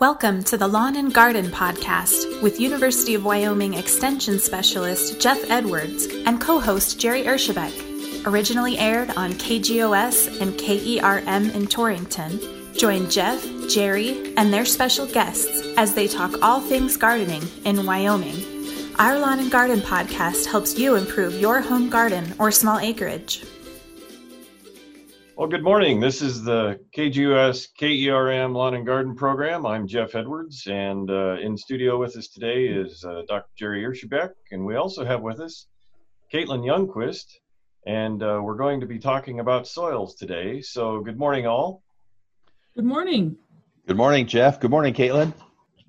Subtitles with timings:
[0.00, 6.06] Welcome to the Lawn and Garden Podcast with University of Wyoming Extension Specialist Jeff Edwards
[6.24, 8.26] and co host Jerry Ershebek.
[8.26, 12.40] Originally aired on KGOS and KERM in Torrington,
[12.74, 18.94] join Jeff, Jerry, and their special guests as they talk all things gardening in Wyoming.
[18.98, 23.44] Our Lawn and Garden Podcast helps you improve your home garden or small acreage.
[25.40, 26.00] Well, good morning.
[26.00, 29.64] This is the KGOS KERM Lawn and Garden Program.
[29.64, 33.48] I'm Jeff Edwards, and uh, in studio with us today is uh, Dr.
[33.56, 35.66] Jerry Ershebek, and we also have with us
[36.30, 37.24] Caitlin Youngquist,
[37.86, 40.60] and uh, we're going to be talking about soils today.
[40.60, 41.82] So, good morning, all.
[42.74, 43.34] Good morning.
[43.86, 44.60] Good morning, Jeff.
[44.60, 45.32] Good morning, Caitlin.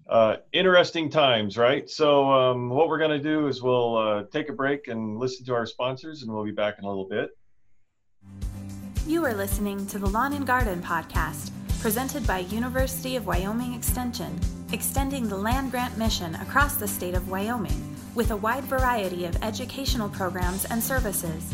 [0.10, 1.90] Uh, interesting times, right?
[1.90, 5.46] So, um, what we're going to do is we'll uh, take a break and listen
[5.48, 7.32] to our sponsors, and we'll be back in a little bit.
[9.08, 11.50] You are listening to the Lawn and Garden Podcast,
[11.82, 14.40] presented by University of Wyoming Extension,
[14.74, 19.42] extending the land grant mission across the state of Wyoming with a wide variety of
[19.42, 21.52] educational programs and services.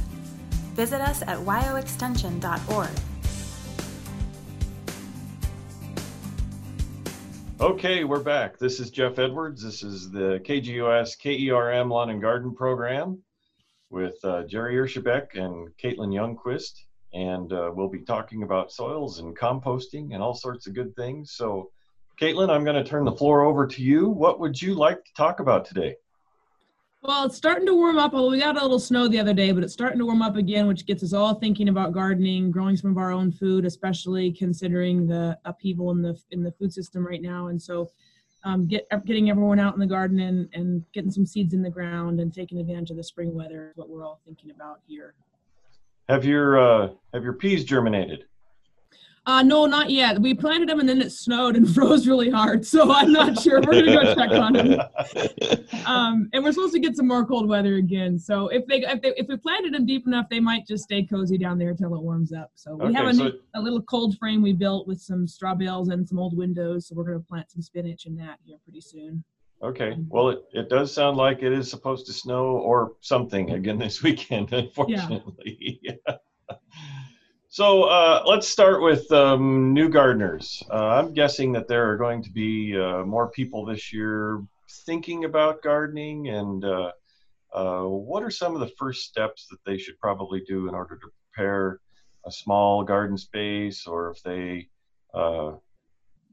[0.76, 2.90] Visit us at wyoextension.org.
[7.62, 8.60] Okay, we're back.
[8.60, 9.64] This is Jeff Edwards.
[9.64, 13.20] This is the KGOS KERM Lawn and Garden Program
[13.90, 16.87] with uh, Jerry Ershebek and Caitlin Youngquist
[17.18, 21.32] and uh, we'll be talking about soils and composting and all sorts of good things.
[21.32, 21.72] So,
[22.22, 24.08] Caitlin, I'm going to turn the floor over to you.
[24.08, 25.96] What would you like to talk about today?
[27.02, 28.14] Well, it's starting to warm up.
[28.14, 30.36] Although we got a little snow the other day, but it's starting to warm up
[30.36, 34.32] again, which gets us all thinking about gardening, growing some of our own food, especially
[34.32, 37.48] considering the upheaval in the in the food system right now.
[37.48, 37.90] And so,
[38.44, 41.70] um, get getting everyone out in the garden and, and getting some seeds in the
[41.70, 45.16] ground and taking advantage of the spring weather is what we're all thinking about here.
[46.10, 48.24] Have your uh, have your peas germinated?
[49.26, 50.22] Uh, no, not yet.
[50.22, 53.60] We planted them and then it snowed and froze really hard, so I'm not sure.
[53.60, 54.80] We're gonna go check on them.
[55.86, 58.20] Um, and we're supposed to get some more cold weather again.
[58.20, 61.04] So if they if they if we planted them deep enough, they might just stay
[61.06, 62.52] cozy down there until it warms up.
[62.56, 65.28] So we Okay, have a, so- new, a little cold frame we built with some
[65.28, 66.88] straw bales and some old windows.
[66.88, 69.24] So we're gonna plant some spinach in that here pretty soon.
[69.62, 69.96] Okay.
[70.10, 74.04] Well, it, it does sound like it is supposed to snow or something again this
[74.04, 75.82] weekend, unfortunately.
[77.50, 80.62] so uh, let's start with um, new gardeners.
[80.72, 84.44] Uh, I'm guessing that there are going to be uh, more people this year
[84.86, 86.92] thinking about gardening, and uh,
[87.54, 90.98] uh, what are some of the first steps that they should probably do in order
[90.98, 91.80] to prepare
[92.28, 94.68] a small garden space, or if they
[95.16, 95.54] uh,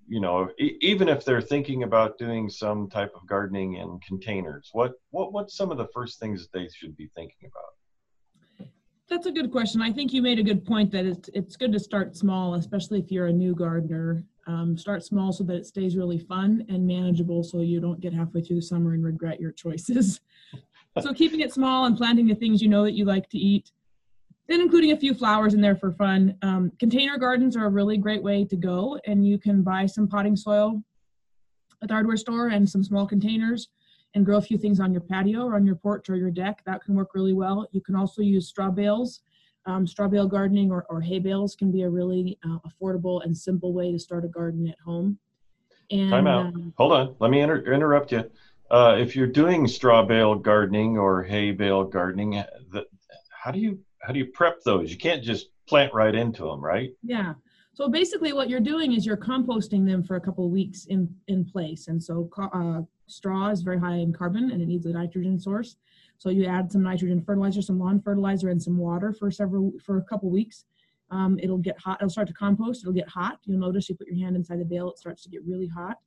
[0.07, 4.93] you know, even if they're thinking about doing some type of gardening in containers, what
[5.11, 8.69] what what's some of the first things that they should be thinking about?
[9.09, 9.83] That's a good question.
[9.83, 13.01] I think you made a good point that it's it's good to start small, especially
[13.01, 14.25] if you're a new gardener.
[14.47, 18.13] Um, start small so that it stays really fun and manageable, so you don't get
[18.13, 20.21] halfway through the summer and regret your choices.
[21.01, 23.73] so keeping it small and planting the things you know that you like to eat,
[24.49, 26.37] then including a few flowers in there for fun.
[26.43, 30.07] Um, container gardens are a really great way to go, and you can buy some
[30.07, 30.83] potting soil
[31.83, 33.69] at the hardware store and some small containers
[34.15, 36.63] and grow a few things on your patio or on your porch or your deck.
[36.67, 37.67] That can work really well.
[37.73, 39.21] You can also use straw bales.
[39.67, 43.37] Um, straw bale gardening or, or hay bales can be a really uh, affordable and
[43.37, 45.19] simple way to start a garden at home.
[45.91, 46.47] And Time out.
[46.47, 47.17] um, Hold on.
[47.19, 48.31] Let me inter- interrupt you.
[48.71, 52.87] Uh, if you're doing straw bale gardening or hay bale gardening, uh, the,
[53.31, 54.91] how do you how do you prep those?
[54.91, 56.91] You can't just plant right into them, right?
[57.03, 57.35] Yeah.
[57.73, 61.45] So basically, what you're doing is you're composting them for a couple weeks in in
[61.45, 61.89] place.
[61.89, 65.77] And so uh, straw is very high in carbon and it needs a nitrogen source.
[66.19, 69.99] So you add some nitrogen fertilizer, some lawn fertilizer, and some water for several for
[69.99, 70.67] a couple weeks.
[71.11, 71.99] Um, it'll get hot.
[72.01, 72.83] It'll start to compost.
[72.83, 73.39] It'll get hot.
[73.45, 75.99] You'll notice you put your hand inside the bale, it starts to get really hot.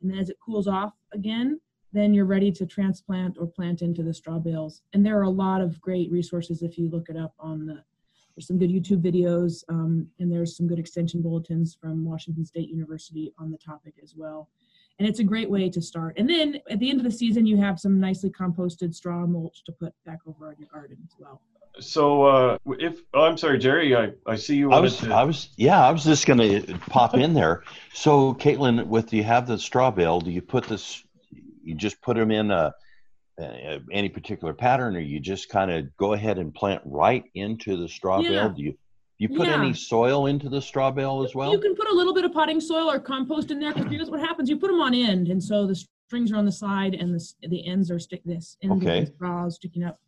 [0.00, 1.60] And then as it cools off again,
[1.92, 4.82] then you're ready to transplant or plant into the straw bales.
[4.92, 7.82] And there are a lot of great resources if you look it up on the
[8.34, 12.68] there's some good YouTube videos, um, and there's some good extension bulletins from Washington State
[12.68, 14.48] University on the topic as well.
[14.98, 16.14] And it's a great way to start.
[16.16, 19.64] And then at the end of the season, you have some nicely composted straw mulch
[19.64, 21.42] to put back over on your garden as well.
[21.80, 25.12] So uh, if oh, I'm sorry, Jerry, I, I see you I was, to.
[25.12, 27.64] I was, yeah, I was just going to pop in there.
[27.94, 31.02] So, Caitlin, with you have the straw bale, do you put this?
[31.64, 32.72] You just put them in a,
[33.38, 37.76] a any particular pattern, or you just kind of go ahead and plant right into
[37.76, 38.28] the straw Yeah.
[38.28, 38.48] bale?
[38.50, 38.74] Do you
[39.18, 39.62] you put Yeah.
[39.62, 41.52] any soil into the straw bale as well?
[41.52, 44.10] You can put a little bit of potting soil or compost in there because here's
[44.10, 45.76] what happens: you put them on end, and so the
[46.08, 49.00] strings are on the side, and the the ends are stick this end of Okay.
[49.04, 50.00] the straw sticking up.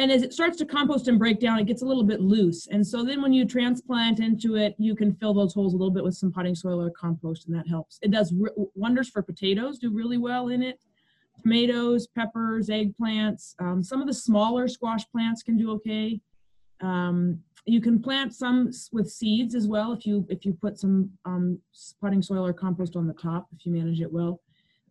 [0.00, 2.66] And as it starts to compost and break down, it gets a little bit loose.
[2.68, 5.92] And so then when you transplant into it, you can fill those holes a little
[5.92, 7.98] bit with some potting soil or compost, and that helps.
[8.00, 8.32] It does
[8.74, 10.80] wonders for potatoes, do really well in it.
[11.42, 13.54] Tomatoes, peppers, eggplants.
[13.60, 16.18] Um, some of the smaller squash plants can do okay.
[16.80, 21.10] Um, you can plant some with seeds as well if you if you put some
[21.26, 21.58] um,
[22.00, 24.40] potting soil or compost on the top if you manage it well.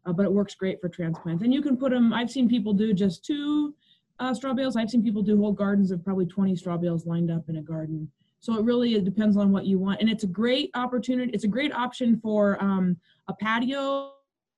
[0.05, 2.13] Uh, but it works great for transplants, And you can put them.
[2.13, 3.73] I've seen people do just two
[4.19, 4.75] uh, straw bales.
[4.75, 7.61] I've seen people do whole gardens of probably 20 straw bales lined up in a
[7.61, 8.11] garden.
[8.41, 9.99] So it really it depends on what you want.
[10.01, 11.31] And it's a great opportunity.
[11.33, 14.13] It's a great option for um, a patio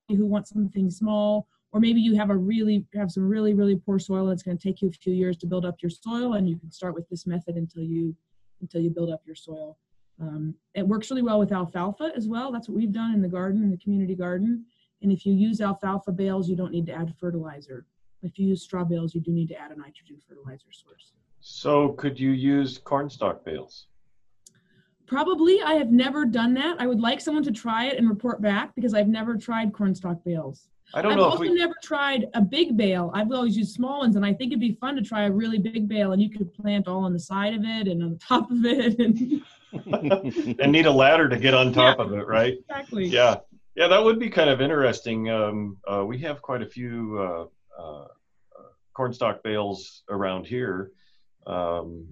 [0.10, 3.98] who wants something small, or maybe you have a really have some really really poor
[3.98, 4.26] soil.
[4.26, 6.48] And it's going to take you a few years to build up your soil, and
[6.48, 8.16] you can start with this method until you
[8.62, 9.78] until you build up your soil.
[10.22, 12.52] Um, it works really well with alfalfa as well.
[12.52, 14.66] That's what we've done in the garden, in the community garden.
[15.02, 17.88] And if you use alfalfa bales, you don't need to add fertilizer.
[18.24, 21.14] If you use straw bales, you do need to add a nitrogen fertilizer source.
[21.40, 23.88] So could you use cornstalk bales?
[25.08, 25.62] Probably.
[25.62, 26.80] I have never done that.
[26.80, 30.24] I would like someone to try it and report back because I've never tried cornstalk
[30.24, 30.70] bales.
[30.94, 33.12] I don't I've know also we never tried a big bale.
[33.14, 35.58] I've always used small ones, and I think it'd be fun to try a really
[35.58, 38.18] big bale, and you could plant all on the side of it and on the
[38.20, 39.00] top of it.
[39.00, 39.42] And
[40.60, 42.06] and need a ladder to get on top Yeah.
[42.06, 42.56] of it, right?
[42.60, 43.06] exactly.
[43.06, 43.38] Yeah,
[43.76, 45.30] yeah, that would be kind of interesting.
[45.30, 47.50] Um, uh, we have quite a few
[47.82, 48.06] uh,
[48.94, 50.92] cornstalk bales around here.
[51.48, 52.08] Um,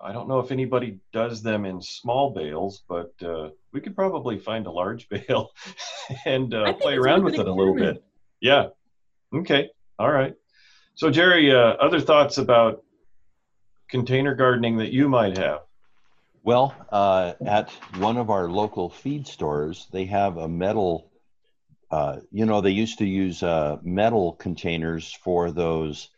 [0.00, 4.38] I don't know if anybody does them in small bales, but uh, we could probably
[4.38, 5.50] find a large bale
[6.26, 8.04] and uh, play around with it a little bit.
[8.40, 8.68] Yeah.
[9.34, 9.70] Okay.
[9.98, 10.34] All right.
[10.94, 12.84] So Jerry, uh, other thoughts about
[13.88, 15.60] container gardening that you might have?
[16.42, 21.10] Well, uh, at one of our local feed stores, they have a metal.
[21.94, 26.08] Uh, you know, they used to use uh, metal containers for those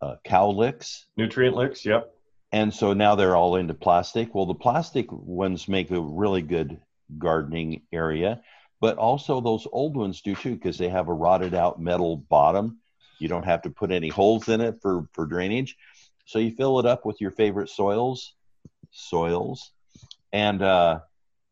[0.00, 1.84] uh, cow licks, Nutrient licks.
[1.86, 2.12] Yep.
[2.50, 4.34] and so now they're all into plastic.
[4.34, 6.80] Well, the plastic ones make a really good
[7.18, 8.42] gardening area,
[8.80, 12.80] but also those old ones do too because they have a rotted out metal bottom.
[13.20, 15.76] You don't have to put any holes in it for for drainage,
[16.24, 18.34] so you fill it up with your favorite soils,
[18.90, 19.70] soils,
[20.32, 20.98] and uh,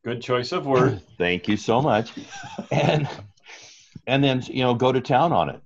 [0.03, 1.03] Good choice of word.
[1.19, 2.11] Thank you so much.
[2.73, 3.09] and
[4.07, 5.61] and then you know go to town on it.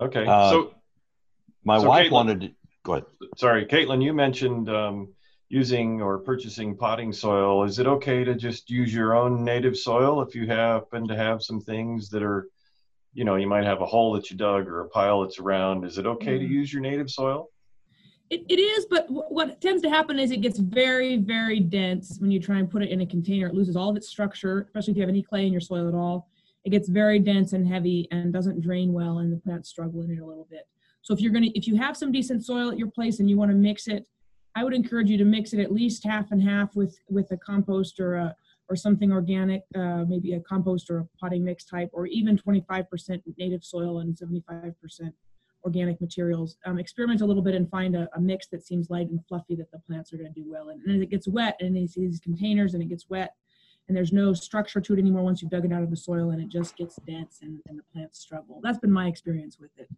[0.00, 0.26] Okay.
[0.26, 0.74] Uh, so
[1.64, 2.50] My So, wife Caitlin- wanted to
[2.84, 3.04] go ahead.
[3.36, 5.08] sorry, Caitlin, you mentioned um,
[5.48, 7.64] using or purchasing potting soil.
[7.64, 11.42] Is it okay to just use your own native soil if you happen to have
[11.42, 12.48] some things that are,
[13.12, 15.84] you know, you might have a hole that you dug or a pile that's around?
[15.84, 16.50] Is it okay to Mhm.
[16.50, 17.50] use your native soil?
[18.30, 22.18] It, it is, but wh- what tends to happen is it gets very, very dense
[22.20, 23.46] when you try and put it in a container.
[23.46, 25.88] It loses all of its structure, especially if you have any clay in your soil
[25.88, 26.28] at all.
[26.68, 30.10] It gets very dense and heavy and doesn't drain well, and the plants struggle in
[30.10, 30.68] it a little bit.
[31.00, 33.38] So if you're gonna, if you have some decent soil at your place and you
[33.38, 34.06] want to mix it,
[34.54, 37.38] I would encourage you to mix it at least half and half with with a
[37.38, 38.36] compost or a
[38.68, 43.22] or something organic, uh, maybe a compost or a potting mix type, or even 25%
[43.38, 44.74] native soil and 75%
[45.64, 46.58] organic materials.
[46.66, 49.56] Um, experiment a little bit and find a, a mix that seems light and fluffy
[49.56, 50.82] that the plants are going to do well in.
[50.86, 53.32] And it gets wet and these, these containers and it gets wet
[53.88, 56.30] and there's no structure to it anymore once you've dug it out of the soil
[56.30, 58.60] and it just gets dense and, and the plants struggle.
[58.62, 59.88] That's been my experience with it.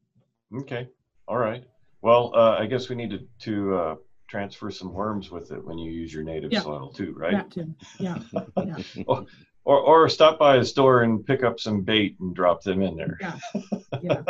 [0.57, 0.89] Okay.
[1.27, 1.65] All right.
[2.03, 3.95] Well, uh, I guess we need to, to uh,
[4.29, 6.61] transfer some worms with it when you use your native Yeah.
[6.63, 7.33] soil too, right?
[7.33, 7.75] That too.
[7.99, 8.19] Yeah.
[8.57, 8.77] yeah.
[9.67, 12.97] Or, or stop by a store and pick up some bait and drop them in
[12.97, 13.19] there.
[13.21, 13.39] Yeah.
[14.03, 14.23] Yeah.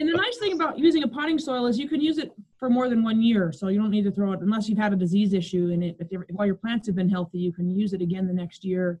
[0.00, 2.68] And the nice thing about using a potting soil is you can use it for
[2.68, 3.52] more than one year.
[3.52, 5.96] So you don't need to throw it unless you've had a disease issue in it.
[6.00, 8.32] If, you're- if all your plants have been healthy, you can use it again the
[8.32, 9.00] next year.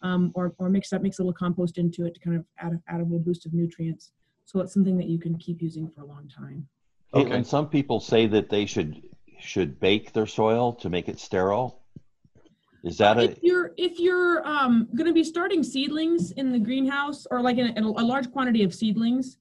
[0.00, 2.72] Um, or, or mix up, mix a little compost into it to kind of add
[2.72, 4.12] a, add a little boost of nutrients.
[4.46, 6.66] So it's something that you can keep using for a long time.
[7.12, 7.30] Okay.
[7.30, 9.02] And some people say that they should
[9.40, 11.79] should bake their soil to make it sterile.
[12.82, 16.58] Is that a if you're if you're um, going to be starting seedlings in the
[16.58, 19.38] greenhouse or like in a, in a large quantity of seedlings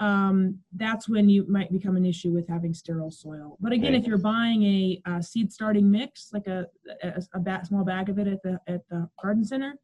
[0.00, 3.98] um, that's when you might become an issue with having sterile soil but again Okay.
[3.98, 6.66] if you're buying a, uh seed starting mix like a
[7.04, 9.74] a, a ba- small bag of it at the at the garden center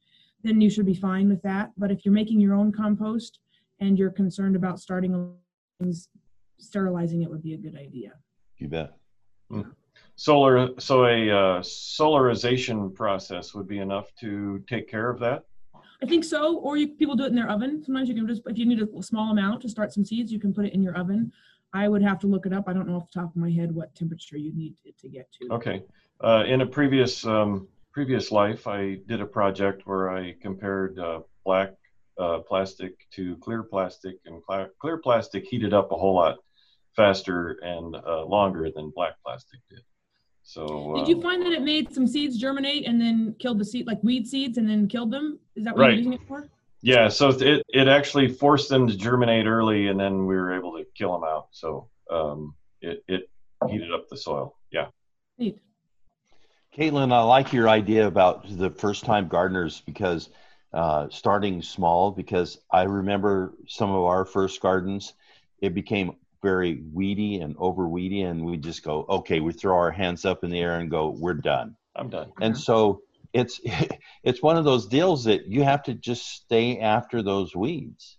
[0.42, 3.40] then you should be fine with that but if you're making your own compost
[3.80, 5.32] and you're concerned about starting
[5.80, 6.08] things
[6.58, 8.12] sterilizing it would be a good idea
[8.58, 8.96] you bet?
[10.16, 15.44] Solar, so a uh, solarization process would be enough to take care of that.
[16.02, 16.56] I think so.
[16.58, 17.82] Or you, people do it in their oven.
[17.84, 20.40] Sometimes you can just, if you need a small amount to start some seeds, you
[20.40, 21.32] can put it in your oven.
[21.72, 22.64] I would have to look it up.
[22.66, 25.08] I don't know off the top of my head what temperature you need it to
[25.08, 25.48] get to.
[25.52, 25.82] Okay.
[26.22, 31.20] Uh, in a previous um, previous life, I did a project where I compared uh,
[31.44, 31.74] black
[32.18, 36.36] uh, plastic to clear plastic, and cla- clear plastic heated up a whole lot
[36.94, 39.80] faster and uh, longer than black plastic did.
[40.48, 43.88] So did you find that it made some seeds germinate and then killed the seed,
[43.88, 45.40] like weed seeds, and then killed them?
[45.56, 45.88] Is that what right.
[45.88, 46.48] you're using it for?
[46.82, 50.78] Yeah, so it it actually forced them to germinate early, and then we were able
[50.78, 51.48] to kill them out.
[51.50, 53.28] So um, it it
[53.68, 54.56] heated up the soil.
[54.70, 54.86] Yeah.
[55.36, 55.58] Neat.
[56.78, 60.28] Caitlin, I like your idea about the first time gardeners because
[60.72, 65.14] uh, starting small, because I remember some of our first gardens,
[65.60, 69.90] it became very weedy and over weedy, and we just go, okay, we throw our
[69.90, 71.76] hands up in the air and go, we're done.
[71.94, 72.32] I'm done.
[72.40, 73.02] And so
[73.32, 73.60] it's
[74.24, 78.18] it's one of those deals that you have to just stay after those weeds.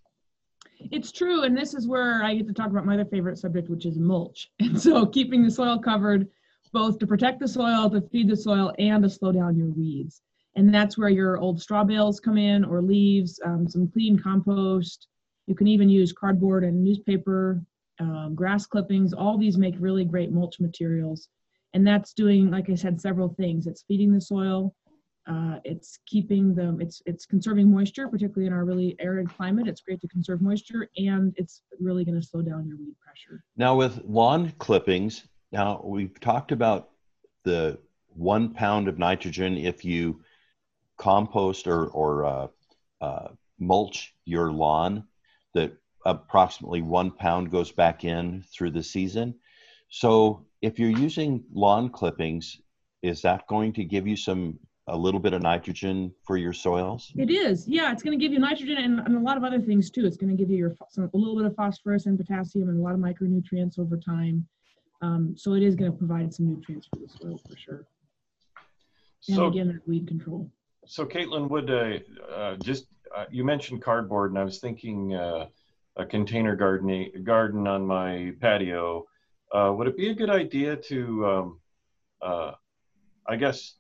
[0.92, 3.70] It's true, and this is where I get to talk about my other favorite subject,
[3.70, 4.52] which is mulch.
[4.60, 6.28] And so keeping the soil covered
[6.72, 10.22] both to protect the soil, to feed the soil, and to slow down your weeds.
[10.56, 15.08] And that's where your old straw bales come in, or leaves, um, some clean compost.
[15.48, 17.64] You can even use cardboard and newspaper,
[18.00, 19.14] um, grass clippings.
[19.14, 21.30] All these make really great mulch materials.
[21.74, 23.68] And that's doing, like I said, several things.
[23.68, 24.74] It's feeding the soil.
[25.30, 26.80] Uh, it's keeping them.
[26.80, 29.68] It's it's conserving moisture, particularly in our really arid climate.
[29.68, 33.44] It's great to conserve moisture, and it's really going to slow down your weed pressure.
[33.58, 36.90] Now, with lawn clippings, now, we've talked about
[37.44, 40.22] the one pound of nitrogen if you
[40.98, 42.48] compost or, or uh,
[43.00, 43.28] uh,
[43.60, 45.06] mulch your lawn,
[45.54, 45.74] that
[46.08, 49.36] approximately one pound goes back in through the season.
[49.90, 52.60] So, if you're using lawn clippings,
[53.04, 57.12] is that going to give you some a little bit of nitrogen for your soils?
[57.18, 57.68] It is.
[57.68, 60.06] Yeah, it's going to give you nitrogen and, and a lot of other things too.
[60.06, 62.80] It's going to give you your some, a little bit of phosphorus and potassium and
[62.80, 64.48] a lot of micronutrients over time.
[65.02, 67.86] Um, so it is going to provide some nutrients for the soil for sure.
[69.28, 70.50] And so, again, weed control.
[70.86, 72.00] So Caitlin, would uh,
[72.34, 72.86] uh, just
[73.16, 75.48] uh, you mentioned cardboard, and I was thinking uh,
[75.98, 79.06] a container gardening garden on my patio.
[79.54, 81.60] Uh, would it be a good idea to, um,
[82.22, 82.52] uh,
[83.28, 83.76] I guess,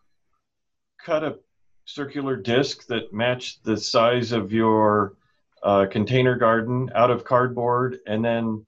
[1.03, 1.37] cut a
[1.85, 5.15] circular disc that matched the size of your
[5.89, 8.65] container garden out of cardboard, and then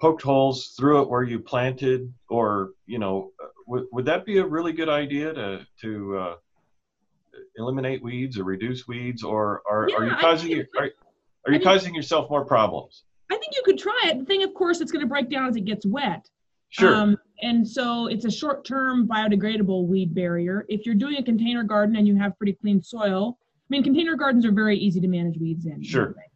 [0.00, 3.32] poked holes through it where you planted, or you know,
[3.66, 6.34] would, would that be a really good idea to to uh,
[7.56, 10.90] eliminate weeds or reduce weeds, or are, yeah, are you causing you, are,
[11.48, 13.04] are you causing yourself more problems?
[13.30, 14.18] I think you could try it.
[14.18, 16.28] The thing, of course, it's going to break down as it gets wet.
[16.70, 16.94] Sure.
[16.94, 20.66] Um, and so it's a short-term biodegradable weed barrier.
[20.68, 24.16] If you're doing a container garden and you have pretty clean soil, I mean, container
[24.16, 25.82] gardens are very easy to manage weeds in.
[25.82, 26.04] Sure.
[26.04, 26.28] Anyway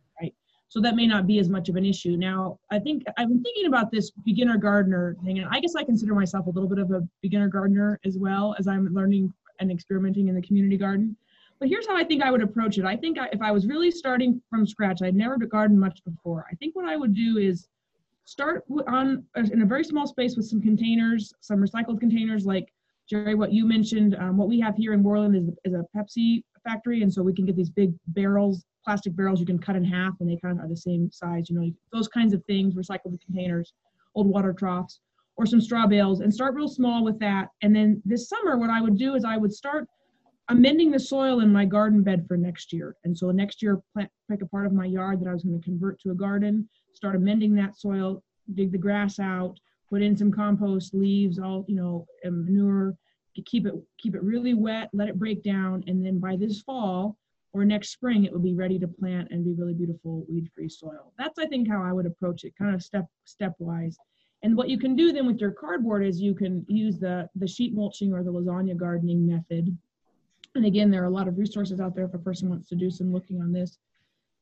[0.72, 2.16] so that may not be as much of an issue.
[2.16, 5.84] Now, I think I've been thinking about this beginner gardener thing, and I guess I
[5.84, 9.70] consider myself a little bit of a beginner gardener as well as I'm learning and
[9.70, 11.14] experimenting in the community garden.
[11.62, 12.84] But here's how I think I would approach it.
[12.84, 16.44] I think I, if I was really starting from scratch, I'd never gardened much before.
[16.50, 17.68] I think what I would do is
[18.24, 22.72] start on in a very small space with some containers, some recycled containers, like
[23.08, 24.16] Jerry, what you mentioned.
[24.16, 27.32] Um, what we have here in Worland is, is a Pepsi factory, and so we
[27.32, 30.58] can get these big barrels plastic barrels you can cut in half and they kind
[30.58, 33.72] of are the same size, you know, those kinds of things, recyclable containers,
[34.16, 34.98] old water troughs,
[35.36, 37.50] or some straw bales, and start real small with that.
[37.62, 39.86] And then this summer, what I would do is I would start
[40.52, 42.94] amending the soil in my garden bed for next year.
[43.04, 45.58] And so next year, plant, pick a part of my yard that I was going
[45.58, 48.22] to convert to a garden, start amending that soil,
[48.54, 52.94] dig the grass out, put in some compost, leaves, all you know, manure,
[53.46, 57.16] keep it keep it really wet, let it break down, and then by this fall,
[57.54, 61.12] or next spring it will be ready to plant and be really beautiful weed-free soil.
[61.18, 63.96] That's I think how I would approach it, kind of step stepwise.
[64.42, 67.48] And what you can do then with your cardboard is you can use the the
[67.48, 69.76] sheet mulching or the lasagna gardening method.
[70.54, 72.74] And again, there are a lot of resources out there if a person wants to
[72.74, 73.78] do some looking on this.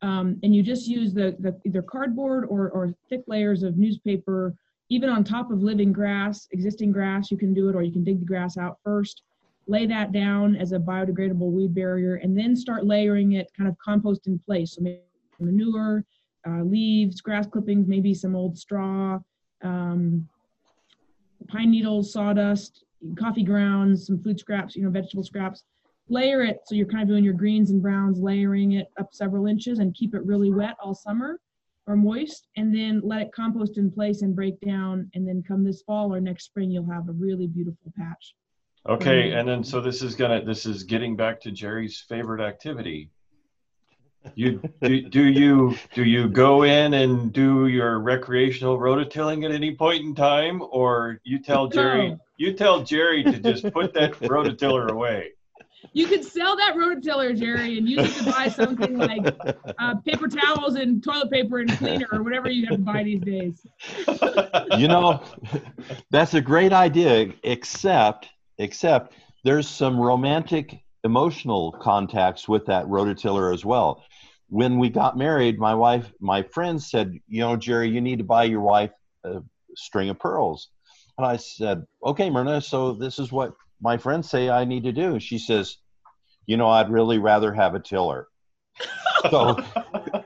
[0.02, 4.54] Um, and you just use the, the either cardboard or, or thick layers of newspaper,
[4.88, 8.02] even on top of living grass, existing grass, you can do it, or you can
[8.02, 9.22] dig the grass out first
[9.70, 13.78] lay that down as a biodegradable weed barrier, and then start layering it kind of
[13.78, 14.74] compost in place.
[14.74, 15.00] So maybe
[15.38, 16.04] manure,
[16.46, 19.20] uh, leaves, grass clippings, maybe some old straw,
[19.62, 20.28] um,
[21.46, 22.84] pine needles, sawdust,
[23.16, 25.62] coffee grounds, some food scraps, you know, vegetable scraps.
[26.10, 29.46] Layer it so you're kind of doing your greens and browns, layering it up several
[29.46, 31.40] inches and keep it really wet all summer
[31.86, 35.10] or moist, and then let it compost in place and break down.
[35.14, 38.34] And then come this fall or next spring, you'll have a really beautiful patch.
[38.88, 43.10] Okay, and then so this is gonna this is getting back to Jerry's favorite activity.
[44.34, 49.74] You do, do you do you go in and do your recreational rototilling at any
[49.74, 54.90] point in time, or you tell Jerry you tell Jerry to just put that rototiller
[54.90, 55.32] away?
[55.92, 59.34] You could sell that rototiller, Jerry, and it to buy something like
[59.78, 63.20] uh, paper towels and toilet paper and cleaner or whatever you have to buy these
[63.20, 63.66] days.
[64.78, 65.22] you know,
[66.10, 73.64] that's a great idea, except except there's some romantic emotional contacts with that rototiller as
[73.64, 74.04] well.
[74.48, 78.24] When we got married, my wife, my friend said, you know, Jerry, you need to
[78.24, 78.90] buy your wife
[79.24, 79.42] a
[79.76, 80.68] string of pearls.
[81.16, 84.92] And I said, okay, Myrna, so this is what my friends say I need to
[84.92, 85.18] do.
[85.18, 85.76] She says,
[86.46, 88.28] you know, I'd really rather have a tiller.
[89.30, 89.56] so,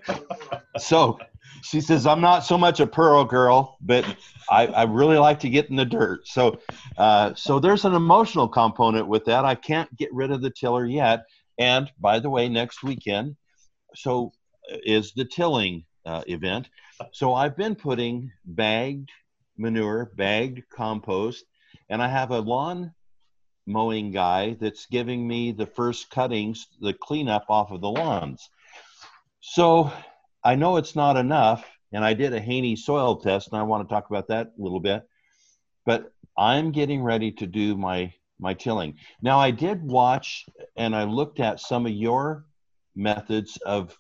[0.79, 1.19] so
[1.63, 4.05] she says, I'm not so much a pearl girl, but
[4.51, 6.27] I, I really like to get in the dirt.
[6.27, 6.61] So,
[6.99, 9.45] uh, so there's an emotional component with that.
[9.45, 11.25] I can't get rid of the tiller yet.
[11.59, 13.37] And by the way, next weekend,
[13.95, 14.33] so
[14.71, 16.69] uh, is the tilling uh, event.
[17.13, 19.11] So I've been putting bagged
[19.57, 21.45] manure, bagged compost,
[21.89, 22.93] and I have a lawn
[23.67, 28.49] mowing guy that's giving me the first cuttings, the cleanup off of the lawns.
[29.41, 29.93] So
[30.43, 33.89] I know it's not enough, and I did a Haney soil test, and I want
[33.89, 35.07] to talk about that a little bit.
[35.87, 38.97] But I'm getting ready to do my my tilling.
[39.23, 42.45] Now I did watch and I looked at some of your
[42.97, 43.97] methods of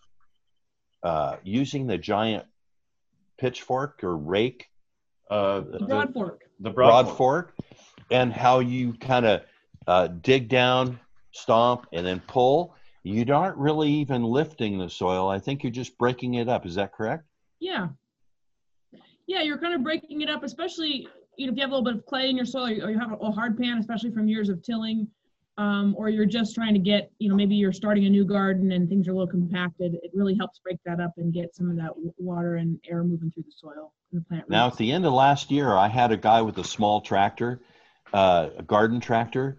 [1.03, 2.45] uh, using the giant
[3.39, 4.67] pitchfork or rake,
[5.31, 7.55] uh, the broad fork, the broad, broad fork,
[8.11, 9.43] and how you kind of
[9.87, 10.99] uh, dig down,
[11.33, 12.75] stomp, and then pull.
[13.03, 15.29] You aren't really even lifting the soil.
[15.29, 16.65] I think you're just breaking it up.
[16.65, 17.25] Is that correct?
[17.61, 17.89] Yeah.
[19.27, 21.85] Yeah, you're kind of breaking it up, especially you know, if you have a little
[21.85, 24.49] bit of clay in your soil or you have a hard pan, especially from years
[24.49, 25.09] of tilling,
[25.57, 28.73] um, or you're just trying to get, you know, maybe you're starting a new garden
[28.73, 29.95] and things are a little compacted.
[30.03, 33.31] It really helps break that up and get some of that water and air moving
[33.31, 34.49] through the soil and the plant.
[34.49, 37.61] Now, at the end of last year, I had a guy with a small tractor,
[38.13, 39.59] uh, a garden tractor,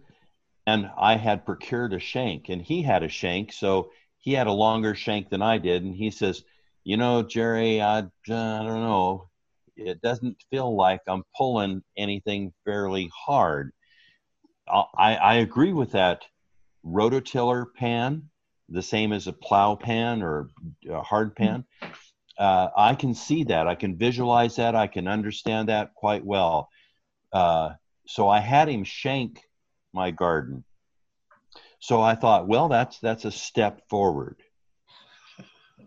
[0.67, 4.51] and I had procured a shank, and he had a shank, so he had a
[4.51, 6.43] longer shank than I did, and he says,
[6.83, 9.29] "You know, Jerry, I, I don't know,
[9.75, 13.71] it doesn't feel like I'm pulling anything fairly hard."
[14.67, 16.25] I, I agree with that
[16.83, 18.29] rototiller pan,
[18.69, 20.49] the same as a plow pan or
[20.89, 21.65] a hard pan.
[22.37, 23.67] Uh, I can see that.
[23.67, 24.75] I can visualize that.
[24.75, 26.69] I can understand that quite well.
[27.31, 27.73] Uh,
[28.07, 29.41] so I had him shank
[29.95, 30.63] my garden.
[31.79, 34.37] So I thought, well, that's that's a step forward.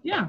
[0.03, 0.29] Yeah,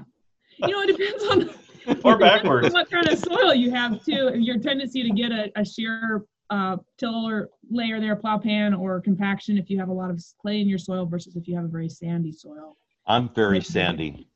[0.58, 4.32] you know, it depends on or backwards what kind of soil you have too.
[4.36, 9.58] Your tendency to get a, a sheer uh, tiller layer there, plow pan, or compaction
[9.58, 11.70] if you have a lot of clay in your soil versus if you have a
[11.70, 12.76] very sandy soil.
[13.08, 14.28] I'm very sandy.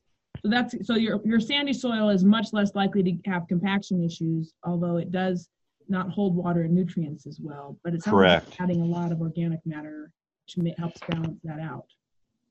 [0.42, 4.54] So that's so your your sandy soil is much less likely to have compaction issues,
[4.64, 5.50] although it does
[5.90, 7.78] not hold water and nutrients as well.
[7.84, 10.12] But it's correct adding a lot of organic matter,
[10.56, 11.86] which helps balance that out.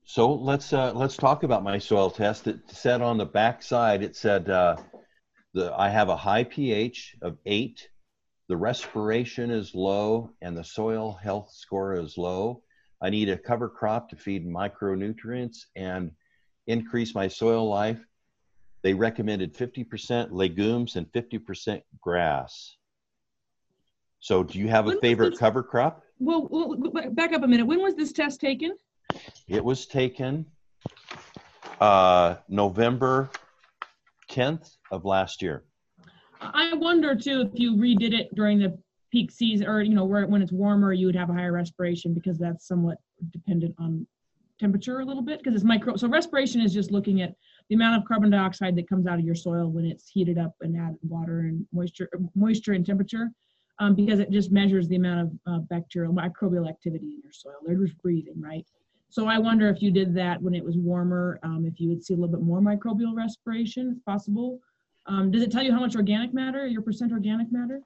[0.05, 2.47] So let's uh, let's talk about my soil test.
[2.47, 4.77] It said on the back side, it said uh,
[5.53, 7.87] the I have a high pH of eight,
[8.49, 12.63] the respiration is low, and the soil health score is low.
[13.01, 16.11] I need a cover crop to feed micronutrients and
[16.67, 17.99] increase my soil life.
[18.81, 22.75] They recommended 50% legumes and 50% grass.
[24.23, 26.01] So, do you have a favorite this, cover crop?
[26.17, 27.65] Well, well, back up a minute.
[27.65, 28.73] When was this test taken?
[29.49, 30.45] It was taken
[31.81, 33.29] uh, November
[34.31, 35.65] 10th of last year.
[36.39, 38.77] I wonder too if you redid it during the
[39.11, 42.13] peak season or you know where when it's warmer you would have a higher respiration
[42.13, 42.99] because that's somewhat
[43.31, 44.07] dependent on
[44.57, 47.35] temperature a little bit because it's micro so respiration is just looking at
[47.69, 50.55] the amount of carbon dioxide that comes out of your soil when it's heated up
[50.61, 53.29] and added water and moisture moisture and temperature
[53.79, 57.55] um, because it just measures the amount of uh, bacterial microbial activity in your soil.
[57.65, 58.65] They're just breathing, right?
[59.09, 62.03] So I wonder if you did that when it was warmer, um, if you would
[62.03, 64.59] see a little bit more microbial respiration, if possible.
[65.05, 67.81] Um, does it tell you how much organic matter, your percent organic matter?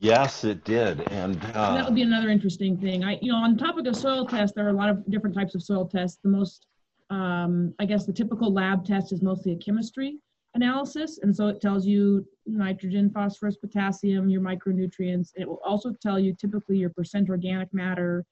[0.00, 3.04] Yes, it did, and, uh, and that would be another interesting thing.
[3.04, 5.34] I, you know, on the topic of soil tests, there are a lot of different
[5.34, 6.18] types of soil tests.
[6.22, 6.66] The most,
[7.10, 10.18] um, I guess, the typical lab test is mostly a chemistry
[10.54, 11.18] analysis.
[11.22, 15.30] And so it tells you nitrogen, phosphorus, potassium, your micronutrients.
[15.36, 18.24] It will also tell you typically your percent organic matter,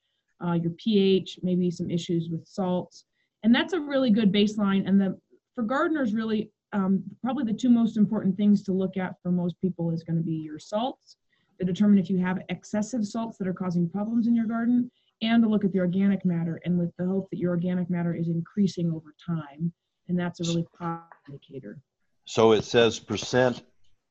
[0.45, 3.05] uh, your pH, maybe some issues with salts.
[3.43, 4.89] And that's a really good baseline.
[4.89, 5.19] And the
[5.55, 9.61] for gardeners, really, um, probably the two most important things to look at for most
[9.61, 11.17] people is going to be your salts
[11.59, 15.43] to determine if you have excessive salts that are causing problems in your garden and
[15.43, 18.29] to look at the organic matter and with the hope that your organic matter is
[18.29, 19.73] increasing over time.
[20.09, 21.79] And that's a really positive indicator.
[22.25, 23.63] So it says percent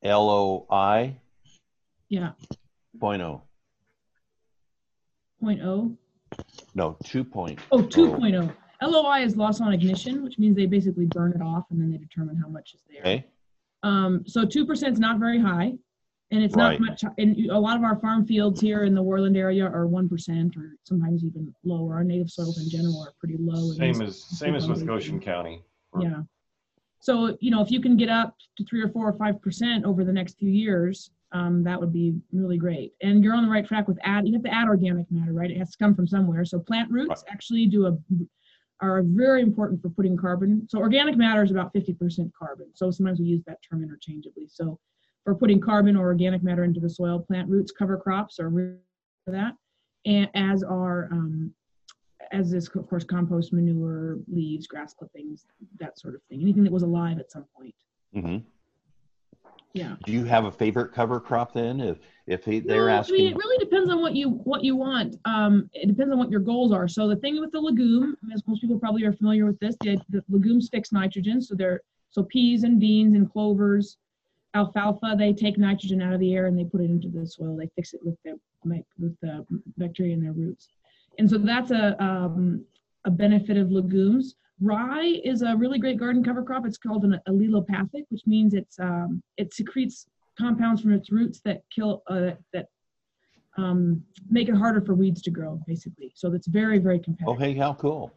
[0.04, 1.16] LOI
[2.10, 2.32] Yeah,
[3.00, 3.44] point oh.
[5.42, 5.96] point oh.
[6.76, 7.60] No, 2.0.
[7.74, 8.54] Oh, 2.0.
[8.82, 11.98] LOI is loss on ignition, which means they basically burn it off and then they
[11.98, 13.02] determine how much is there.
[13.02, 13.26] Okay.
[13.84, 15.74] Um, so 2% is not very high.
[16.34, 16.80] And it's Right.
[16.80, 19.86] not much, and a lot of our farm fields here in the Worland area are
[19.86, 21.96] 1% or sometimes even lower.
[21.96, 23.72] Our native soils in general are pretty low.
[23.72, 25.62] in Same these- as same as with Goshen County.
[26.00, 26.22] Yeah.
[27.02, 29.86] So, you know, if you can get up to three or four or five percent
[29.86, 32.94] over the next few years, um, that would be really great.
[33.02, 35.50] And you're on the right track with add, you have to add organic matter, right?
[35.50, 36.46] It has to come from somewhere.
[36.46, 37.98] So plant roots actually do a,
[38.82, 40.68] are very important for putting carbon.
[40.70, 42.68] So organic matter is about 50% carbon.
[42.76, 44.48] So sometimes we use that term interchangeably.
[44.48, 44.80] So
[45.24, 48.78] for putting carbon or organic matter into the soil, plant roots, cover crops are really
[49.26, 49.56] for that.
[50.06, 51.54] And as are, um,
[52.32, 55.46] as is of course compost manure leaves grass clippings
[55.80, 57.76] that sort of thing anything that was alive at some point
[58.14, 58.38] hmm
[59.74, 61.80] yeah Do you have a favorite cover crop then?
[61.80, 64.64] If if he, they're No, asking, I mean, it really depends on what you what
[64.64, 65.16] you want.
[65.26, 66.88] Um, it depends on what your goals are.
[66.88, 70.00] So the thing with the legume, as most people probably are familiar with this, the,
[70.10, 71.42] the legumes fix nitrogen.
[71.42, 73.98] So they're so peas and beans and clovers,
[74.54, 77.56] alfalfa, they take nitrogen out of the air and they put it into the soil.
[77.58, 78.40] They fix it with the
[79.00, 79.46] with the
[79.78, 80.70] bacteria in their roots,
[81.18, 82.66] and so that's a um,
[83.06, 84.36] a benefit of legumes.
[84.60, 86.66] Rye is a really great garden cover crop.
[86.66, 91.64] It's called an allelopathic, which means it's um, it secretes compounds from its roots that
[91.74, 92.68] kill uh, that
[93.58, 96.12] um, make it harder for weeds to grow, basically.
[96.16, 97.36] So that's very very competitive.
[97.36, 98.12] oh hey, how cool.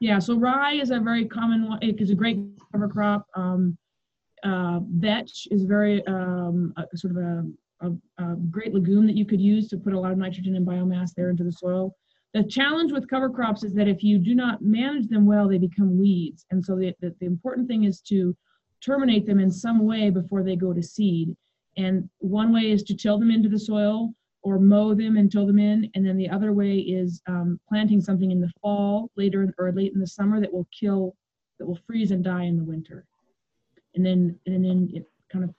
[0.00, 1.78] Yeah, so rye is a very common one.
[1.82, 2.38] It is a great
[2.70, 3.26] cover crop.
[3.34, 3.76] Um,
[4.44, 7.44] uh, vetch is very um, a, sort of a,
[7.80, 10.64] a, a great legume that you could use to put a lot of nitrogen and
[10.64, 11.96] biomass there into the soil.
[12.34, 15.58] The challenge with cover crops is that if you do not manage them well, they
[15.58, 16.44] become weeds.
[16.50, 18.36] And so the, the, the important thing is to
[18.84, 21.34] terminate them in some way before they go to seed.
[21.76, 24.12] And one way is to till them into the soil
[24.42, 25.90] or mow them and till them in.
[25.94, 29.94] And then the other way is um, planting something in the fall, later or late
[29.94, 31.16] in the summer that will kill,
[31.58, 33.06] that will freeze and die in the winter.
[33.94, 35.54] And then and then it kind of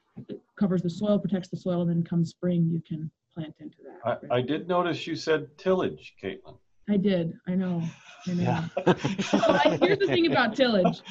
[0.57, 4.21] covers the soil, protects the soil, and then come spring you can plant into that.
[4.29, 6.57] I, I did notice you said tillage, Caitlin.
[6.89, 7.33] I did.
[7.47, 7.83] I know.
[8.27, 8.43] I know.
[8.43, 8.65] Yeah.
[8.85, 11.01] But I, here's the thing about tillage.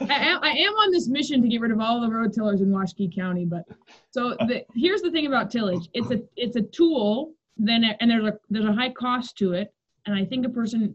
[0.00, 2.68] I am, I am on this mission to get rid of all the rototillers in
[2.70, 3.64] Washakie County, but
[4.10, 5.88] so the, here's the thing about tillage.
[5.94, 9.72] It's a it's a tool, then and there's a there's a high cost to it,
[10.06, 10.94] and I think a person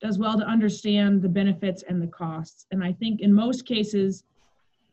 [0.00, 2.66] does well to understand the benefits and the costs.
[2.70, 4.24] And I think in most cases,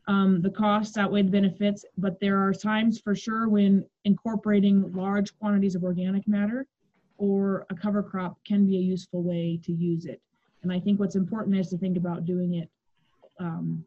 [0.08, 5.36] um, the costs outweigh the benefits, but there are times for sure when incorporating large
[5.38, 6.66] quantities of organic matter
[7.18, 10.20] or a cover crop can be a useful way to use it.
[10.62, 12.68] And I think what's important is to think about doing it.
[13.38, 13.84] Um,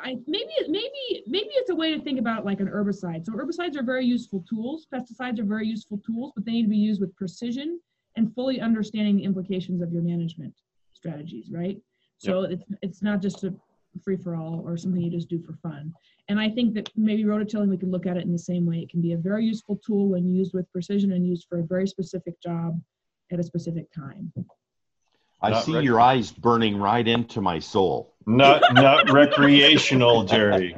[0.00, 3.26] I maybe maybe maybe it's a way to think about like an herbicide.
[3.26, 4.86] So herbicides are very useful tools.
[4.92, 7.80] Pesticides are very useful tools, but they need to be used with precision
[8.16, 10.54] and fully understanding the implications of your management
[10.92, 11.50] strategies.
[11.50, 11.80] Right.
[12.18, 13.54] So it's it's not just a
[13.98, 15.92] free for all or something you just do for fun.
[16.28, 18.78] And I think that maybe rototilling, we can look at it in the same way.
[18.78, 21.64] It can be a very useful tool when used with precision and used for a
[21.64, 22.80] very specific job
[23.32, 24.32] at a specific time.
[25.40, 28.14] I Not see rec- your eyes burning right into my soul.
[28.26, 30.76] Not not recreational, Jerry.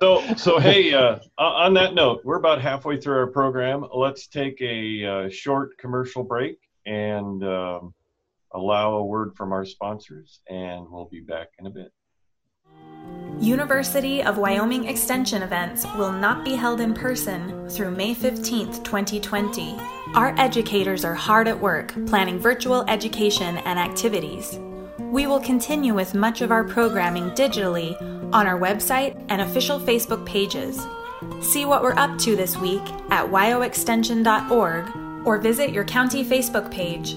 [0.00, 3.86] So so hey, uh, on that note, we're about halfway through our program.
[3.94, 7.94] Let's take a uh, short commercial break and um,
[8.52, 11.92] allow a word from our sponsors, and we'll be back in a bit.
[13.40, 19.76] University of Wyoming Extension events will not be held in person through May 15th, 2020.
[20.14, 24.58] Our educators are hard at work planning virtual education and activities.
[24.98, 28.00] We will continue with much of our programming digitally
[28.32, 30.86] on our website and official Facebook pages.
[31.40, 37.16] See what we're up to this week at wyoextension.org or visit your county Facebook page.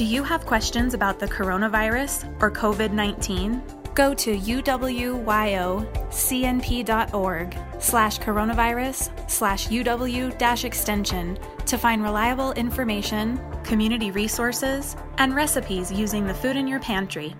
[0.00, 3.62] Do you have questions about the coronavirus or COVID 19?
[3.94, 5.28] Go to uwyocnp.org
[7.80, 16.32] slash coronavirus slash uw extension to find reliable information, community resources, and recipes using the
[16.32, 17.36] food in your pantry.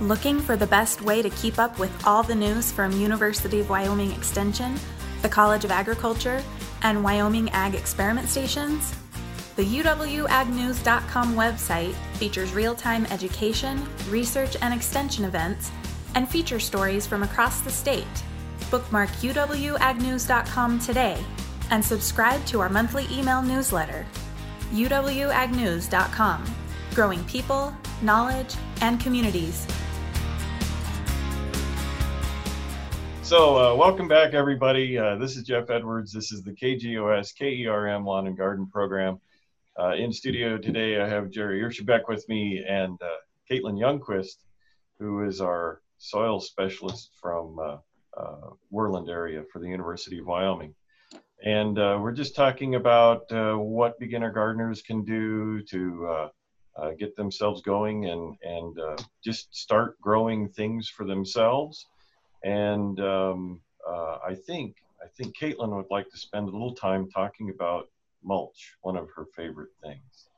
[0.00, 3.68] Looking for the best way to keep up with all the news from University of
[3.68, 4.74] Wyoming Extension,
[5.20, 6.42] the College of Agriculture,
[6.80, 8.94] and Wyoming Ag Experiment Stations?
[9.54, 15.70] The UWAgnews.com website features real time education, research, and extension events,
[16.14, 18.06] and feature stories from across the state.
[18.70, 21.22] Bookmark UWAgnews.com today
[21.70, 24.06] and subscribe to our monthly email newsletter.
[24.72, 26.44] UWAgnews.com,
[26.94, 29.66] growing people, knowledge, and communities.
[33.20, 34.96] So, uh, welcome back, everybody.
[34.96, 36.10] Uh, this is Jeff Edwards.
[36.10, 39.20] This is the KGOS KERM Lawn and Garden Program.
[39.78, 43.06] Uh, in studio today, I have Jerry Erschebeck with me and uh,
[43.50, 44.44] Caitlin Youngquist,
[44.98, 47.76] who is our soil specialist from uh,
[48.16, 50.74] uh, Worland area for the University of Wyoming.
[51.44, 56.28] And we're just talking about what beginner gardeners can do to
[56.98, 58.78] get themselves going and, and
[59.24, 61.86] just start growing things for themselves
[62.44, 67.08] and um, uh, I think I think Caitlin would like to spend a little time
[67.10, 67.88] talking about
[68.24, 70.28] mulch, one of her favorite things.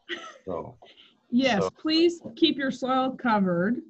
[0.44, 0.76] So.
[1.30, 1.70] yes, so.
[1.70, 3.80] please keep your soil covered.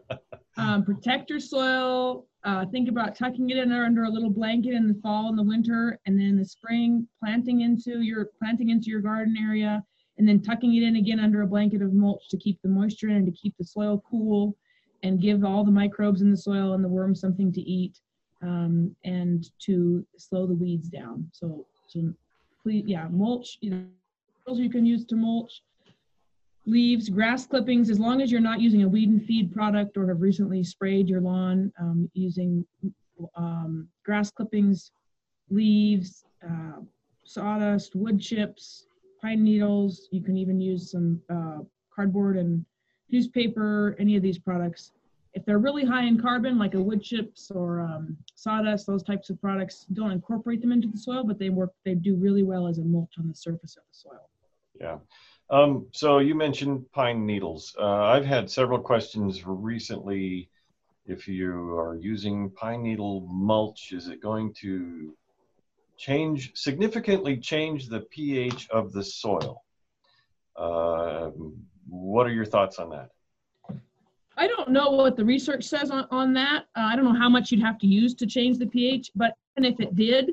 [0.56, 2.26] um, protect your soil.
[2.44, 5.42] Uh, think about tucking it in under a little blanket in the fall and the
[5.42, 9.82] winter, and then in the spring planting into your planting into your garden area,
[10.18, 13.08] and then tucking it in again under a blanket of mulch to keep the moisture
[13.08, 14.56] in and to keep the soil cool
[15.02, 17.98] and give all the microbes in the soil and the worms something to eat
[18.42, 21.28] um, and to slow the weeds down.
[21.32, 22.12] So, so
[22.64, 25.62] please, yeah, mulch, you know, you can use to mulch,
[26.66, 30.08] leaves, grass clippings, as long as you're not using a weed and feed product or
[30.08, 32.64] have recently sprayed your lawn um, using
[33.36, 34.90] um, grass clippings,
[35.50, 36.80] leaves, uh,
[37.24, 38.86] sawdust, wood chips,
[39.20, 40.08] pine needles.
[40.10, 41.58] You can even use some uh,
[41.94, 42.64] cardboard and
[43.10, 44.92] newspaper, any of these products.
[45.34, 49.30] If they're really high in carbon, like a wood chips or um, sawdust, those types
[49.30, 51.72] of products, don't incorporate them into the soil, but they work.
[51.84, 54.30] They do really well as a mulch on the surface of the soil.
[54.80, 54.98] Yeah.
[55.50, 57.74] Um, so you mentioned pine needles.
[57.78, 60.48] Uh, I've had several questions recently.
[61.06, 65.14] If you are using pine needle mulch, is it going to
[65.96, 69.64] change significantly change the pH of the soil?
[70.56, 71.30] Uh,
[71.88, 73.10] what are your thoughts on that?
[74.36, 76.64] I don't know what the research says on, on that.
[76.76, 79.34] Uh, I don't know how much you'd have to use to change the pH, but
[79.56, 80.32] and if it did,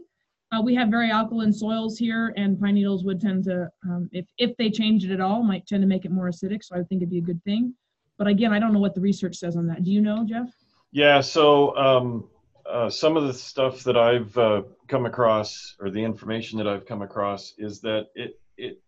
[0.52, 4.26] uh, we have very alkaline soils here, and pine needles would tend to, um, if
[4.38, 6.64] if they change it at all, might tend to make it more acidic.
[6.64, 7.74] So I think it'd be a good thing.
[8.18, 9.84] But again, I don't know what the research says on that.
[9.84, 10.50] Do you know, Jeff?
[10.92, 11.22] Yeah.
[11.22, 12.30] So um,
[12.70, 16.86] uh, some of the stuff that I've uh, come across, or the information that I've
[16.86, 18.82] come across, is that it it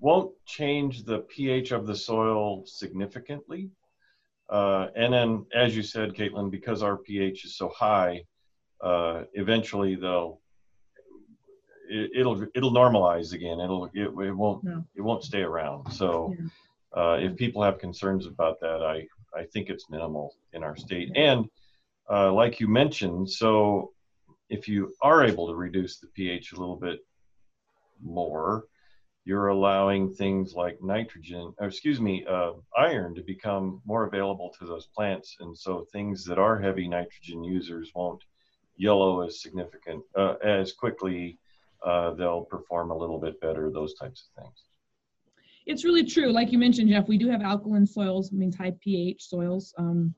[0.00, 3.70] won't change the pH of the soil significantly.
[4.48, 8.22] Uh, and then, as you said, Caitlin, because our pH is so high,
[8.80, 10.40] uh, eventually they'll
[11.90, 13.60] it, will it'll normalize again.
[13.60, 14.80] It'll it, it won't yeah.
[14.94, 15.90] it won't stay around.
[15.92, 17.02] So, yeah.
[17.02, 19.06] uh, if people have concerns about that, I
[19.38, 21.10] I think it's minimal in our state.
[21.14, 21.46] And
[22.10, 23.92] uh, like you mentioned, so
[24.48, 27.00] if you are able to reduce the pH a little bit
[28.02, 28.64] more,
[29.28, 34.64] you're allowing things like nitrogen, or excuse me, uh, iron to become more available to
[34.64, 35.36] those plants.
[35.40, 38.22] And so things that are heavy nitrogen users won't
[38.78, 41.36] yellow as significant, uh, as quickly.
[41.84, 44.64] Uh, they'll perform a little bit better, those types of things.
[45.66, 46.32] It's really true.
[46.32, 50.14] Like you mentioned, Jeff, we do have alkaline soils, means high pH soils, um,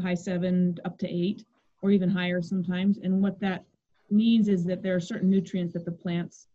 [0.00, 1.44] high seven up to eight,
[1.82, 2.98] or even higher sometimes.
[2.98, 3.64] And what that
[4.08, 6.46] means is that there are certain nutrients that the plants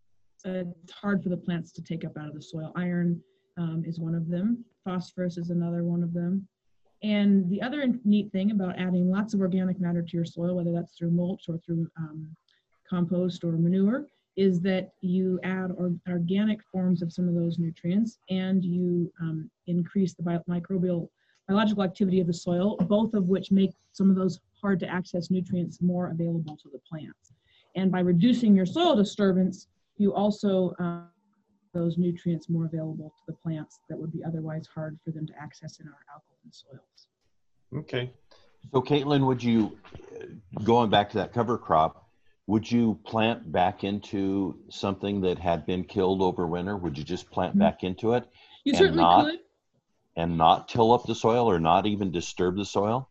[0.45, 2.71] it's hard for the plants to take up out of the soil.
[2.75, 3.21] Iron
[3.57, 4.63] um, is one of them.
[4.83, 6.47] Phosphorus is another one of them.
[7.03, 10.71] And the other neat thing about adding lots of organic matter to your soil, whether
[10.71, 12.35] that's through mulch or through um,
[12.87, 14.05] compost or manure,
[14.37, 19.49] is that you add or, organic forms of some of those nutrients and you um,
[19.67, 21.09] increase the microbial
[21.47, 25.29] biological activity of the soil, both of which make some of those hard to access
[25.31, 27.33] nutrients more available to the plants.
[27.75, 31.07] And by reducing your soil disturbance, you also um,
[31.73, 35.33] those nutrients more available to the plants that would be otherwise hard for them to
[35.41, 37.07] access in our alkaline soils.
[37.75, 38.11] Okay.
[38.73, 39.77] So, Caitlin, would you,
[40.63, 42.09] going back to that cover crop,
[42.47, 46.75] would you plant back into something that had been killed over winter?
[46.77, 47.59] Would you just plant mm-hmm.
[47.59, 48.27] back into it?
[48.65, 49.39] You certainly not, could.
[50.15, 53.09] And not till up the soil or not even disturb the soil?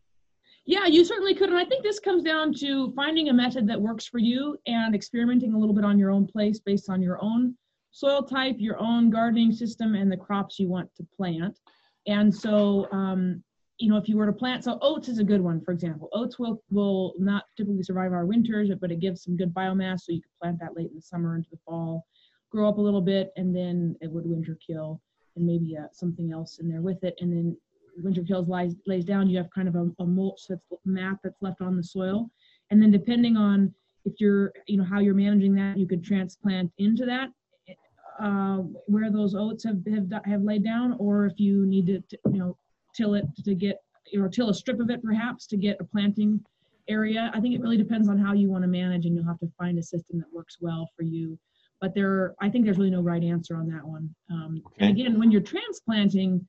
[0.71, 1.49] Yeah, you certainly could.
[1.49, 4.95] And I think this comes down to finding a method that works for you and
[4.95, 7.57] experimenting a little bit on your own place based on your own
[7.91, 11.59] soil type, your own gardening system, and the crops you want to plant.
[12.07, 13.43] And so, um,
[13.79, 16.09] you know, if you were to plant, so oats is a good one, for example.
[16.13, 20.03] Oats will, will not typically survive our winters, but it gives some good biomass.
[20.03, 22.07] So you could plant that late in the summer into the fall,
[22.49, 25.03] grow up a little bit, and then it would winter kill
[25.35, 27.17] and maybe uh, something else in there with it.
[27.19, 27.57] And then
[28.03, 31.43] winter kills lies, lays down, you have kind of a, a mulch that's mat that's
[31.43, 32.31] left on the soil.
[32.71, 36.73] And then depending on if you're, you know, how you're managing that, you could transplant
[36.79, 37.31] into that
[38.21, 42.39] uh, where those oats have, have have laid down, or if you need to, you
[42.39, 42.57] know,
[42.95, 43.83] till it to get
[44.15, 46.41] or till a strip of it perhaps to get a planting
[46.89, 47.31] area.
[47.35, 49.51] I think it really depends on how you want to manage, and you'll have to
[49.59, 51.39] find a system that works well for you.
[51.81, 54.15] But there, I think there's really no right answer on that one.
[54.31, 54.87] Um, okay.
[54.87, 56.47] And again, when you're transplanting,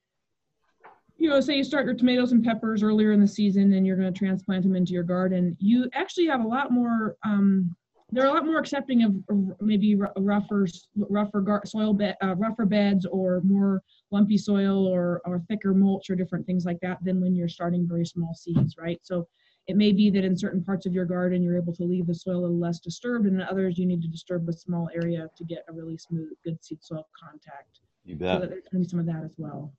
[1.21, 3.95] you know, say you start your tomatoes and peppers earlier in the season, and you're
[3.95, 7.15] going to transplant them into your garden, you actually have a lot more.
[7.23, 7.75] Um,
[8.11, 9.13] they're a lot more accepting of
[9.61, 15.75] maybe rougher, rougher soil bed, uh, rougher beds, or more lumpy soil, or or thicker
[15.75, 18.99] mulch, or different things like that than when you're starting very small seeds, right?
[19.03, 19.27] So
[19.67, 22.15] it may be that in certain parts of your garden you're able to leave the
[22.15, 25.27] soil a little less disturbed, and in others you need to disturb a small area
[25.37, 27.79] to get a really smooth, good seed soil contact.
[28.05, 28.41] You bet.
[28.41, 29.71] So there's going to be some of that as well.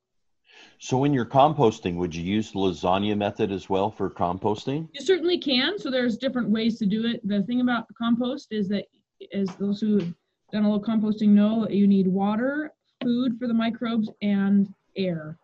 [0.79, 4.89] So when you're composting, would you use the lasagna method as well for composting?
[4.93, 5.79] You certainly can.
[5.79, 7.27] So there's different ways to do it.
[7.27, 8.87] The thing about compost is that,
[9.33, 10.15] as those who have
[10.53, 15.39] done a little composting know, you need water, food for the microbes, and air.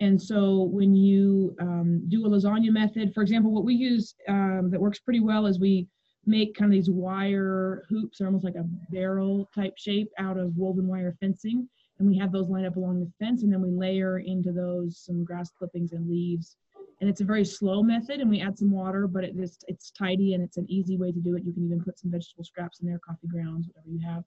[0.00, 4.70] And so when you um, do a lasagna method, for example, what we use um,
[4.70, 5.86] that works pretty well is we
[6.26, 10.56] make kind of these wire hoops, they're almost like a barrel type shape out of
[10.56, 11.68] woven wire fencing.
[12.00, 14.98] And we have those lined up along the fence, and then we layer into those
[14.98, 16.56] some grass clippings and leaves.
[17.00, 19.90] And it's a very slow method, and we add some water, but it is, it's
[19.90, 21.44] tidy and it's an easy way to do it.
[21.44, 24.24] You can even put some vegetable scraps in there, coffee grounds, whatever you have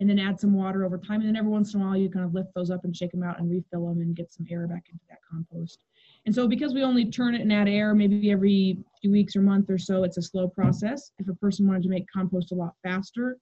[0.00, 1.20] and then add some water over time.
[1.20, 3.10] And then every once in a while, you kind of lift those up and shake
[3.10, 5.84] them out and refill them and get some air back into that compost.
[6.26, 9.42] And so, because we only turn it and add air maybe every few weeks or
[9.42, 11.10] month or so, it's a slow process.
[11.18, 13.38] If a person wanted to make compost a lot faster,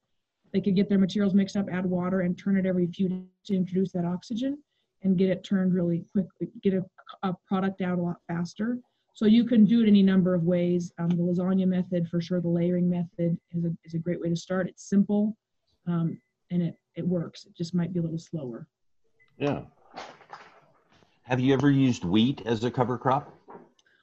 [0.53, 3.25] they could get their materials mixed up, add water, and turn it every few days
[3.47, 4.59] to introduce that oxygen
[5.03, 6.85] and get it turned really quickly, get a,
[7.23, 8.79] a product out a lot faster.
[9.15, 10.93] So you can do it any number of ways.
[10.99, 14.29] Um, the lasagna method, for sure, the layering method is a, is a great way
[14.29, 14.69] to start.
[14.69, 15.37] It's simple.
[15.87, 17.45] Um, and it it works.
[17.47, 18.67] It just might be a little slower.
[19.39, 19.63] Yeah.
[21.23, 23.35] Have you ever used wheat as a cover crop?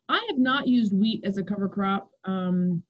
[0.09, 2.09] I have not used wheat as a cover crop.
[2.25, 2.83] Um,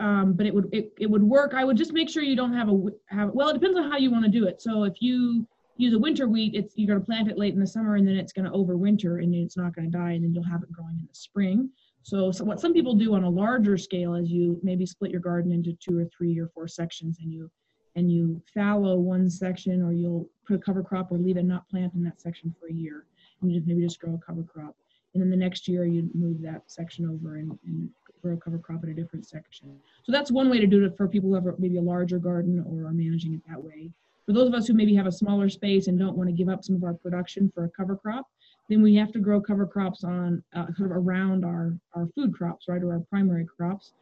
[0.00, 1.52] um, but it would it, it would work.
[1.54, 3.50] I would just make sure you don't have a have well.
[3.50, 4.60] It depends on how you want to do it.
[4.60, 7.60] So if you use a winter wheat, it's you're going to plant it late in
[7.60, 10.24] the summer and then it's going to overwinter and it's not going to die and
[10.24, 11.70] then you'll have it growing in the spring.
[12.02, 15.20] So, so what some people do on a larger scale is you maybe split your
[15.20, 17.50] garden into two or three or four sections and you
[17.96, 21.68] and you fallow one section or you'll put a cover crop or leave it not
[21.68, 23.04] plant in that section for a year
[23.42, 24.76] and you just maybe just grow a cover crop
[25.12, 27.90] and then the next year you move that section over and, and
[28.22, 29.78] grow a cover crop in a different section.
[30.04, 32.64] So that's one way to do it for people who have maybe a larger garden
[32.66, 33.90] or are managing it that way.
[34.26, 36.48] For those of us who maybe have a smaller space and don't want to give
[36.48, 38.26] up some of our production for a cover crop
[38.70, 42.32] then we have to grow cover crops on uh, sort of around our our food
[42.32, 43.92] crops right or our primary crops.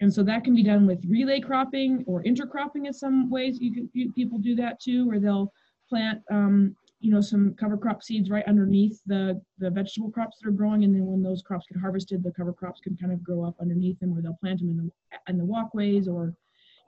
[0.00, 3.58] And so that can be done with relay cropping or intercropping in some ways.
[3.60, 5.52] You can you, people do that too, where they'll
[5.88, 10.48] plant um, you know some cover crop seeds right underneath the the vegetable crops that
[10.48, 13.22] are growing, and then when those crops get harvested, the cover crops can kind of
[13.22, 14.90] grow up underneath them, or they'll plant them in the
[15.30, 16.34] in the walkways, or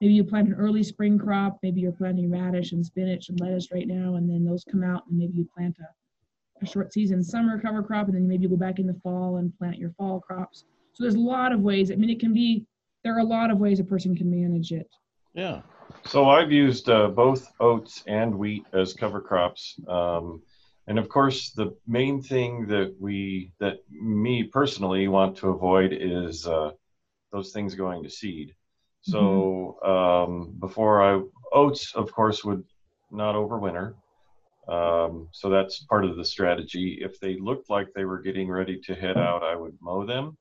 [0.00, 1.60] maybe you plant an early spring crop.
[1.62, 5.04] Maybe you're planting radish and spinach and lettuce right now, and then those come out,
[5.08, 8.48] and maybe you plant a, a short season summer cover crop, and then maybe you
[8.48, 10.64] go back in the fall and plant your fall crops.
[10.94, 11.92] So there's a lot of ways.
[11.92, 12.66] I mean, it can be
[13.04, 14.88] there are a lot of ways a person can manage it.
[15.32, 15.60] Yeah.
[16.06, 19.78] So I've used uh, both oats and wheat as cover crops.
[19.86, 20.42] Um,
[20.86, 26.46] and of course, the main thing that we, that me personally want to avoid is
[26.46, 26.70] uh,
[27.30, 28.54] those things going to seed.
[29.02, 29.90] So mm-hmm.
[29.90, 32.64] um, before I, oats, of course, would
[33.10, 33.94] not overwinter.
[34.66, 36.98] Um, so that's part of the strategy.
[37.00, 40.36] If they looked like they were getting ready to head out, I would mow them.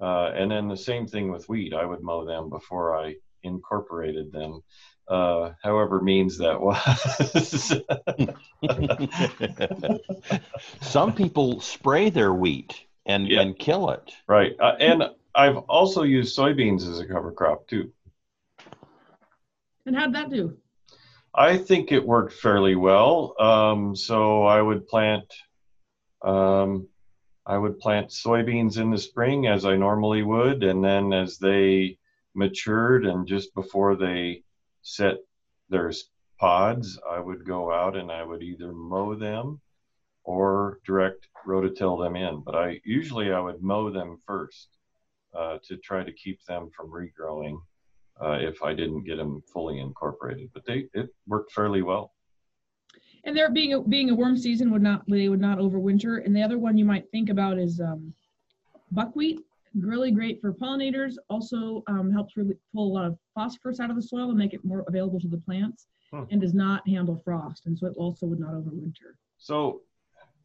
[0.00, 1.74] Uh, and then the same thing with wheat.
[1.74, 4.62] I would mow them before I incorporated them.
[5.08, 7.74] Uh, however means that was.
[10.82, 13.40] Some people spray their wheat and, yeah.
[13.40, 14.12] and kill it.
[14.28, 14.52] Right.
[14.60, 15.02] Uh, and
[15.34, 17.90] I've also used soybeans as a cover crop too.
[19.84, 20.56] And how'd that do?
[21.34, 23.34] I think it worked fairly well.
[23.40, 25.24] Um, so I would plant
[26.22, 26.86] um,
[27.46, 31.98] I would plant soybeans in the spring as I normally would, and then as they
[32.34, 34.42] matured and just before they
[34.82, 35.16] set
[35.68, 35.92] their
[36.38, 39.60] pods, I would go out and I would either mow them
[40.24, 42.42] or direct rototill them in.
[42.44, 44.68] But I usually I would mow them first
[45.36, 47.58] uh, to try to keep them from regrowing
[48.20, 50.50] uh, if I didn't get them fully incorporated.
[50.52, 52.12] But they it worked fairly well
[53.24, 56.24] and there being a, being a warm season would not they would not overwinter.
[56.24, 58.14] And the other one you might think about is um,
[58.90, 59.40] buckwheat.
[59.74, 61.14] Really great for pollinators.
[61.28, 64.52] Also um, helps really pull a lot of phosphorus out of the soil and make
[64.52, 66.24] it more available to the plants, hmm.
[66.30, 69.14] and does not handle frost, and so it also would not overwinter.
[69.38, 69.82] So,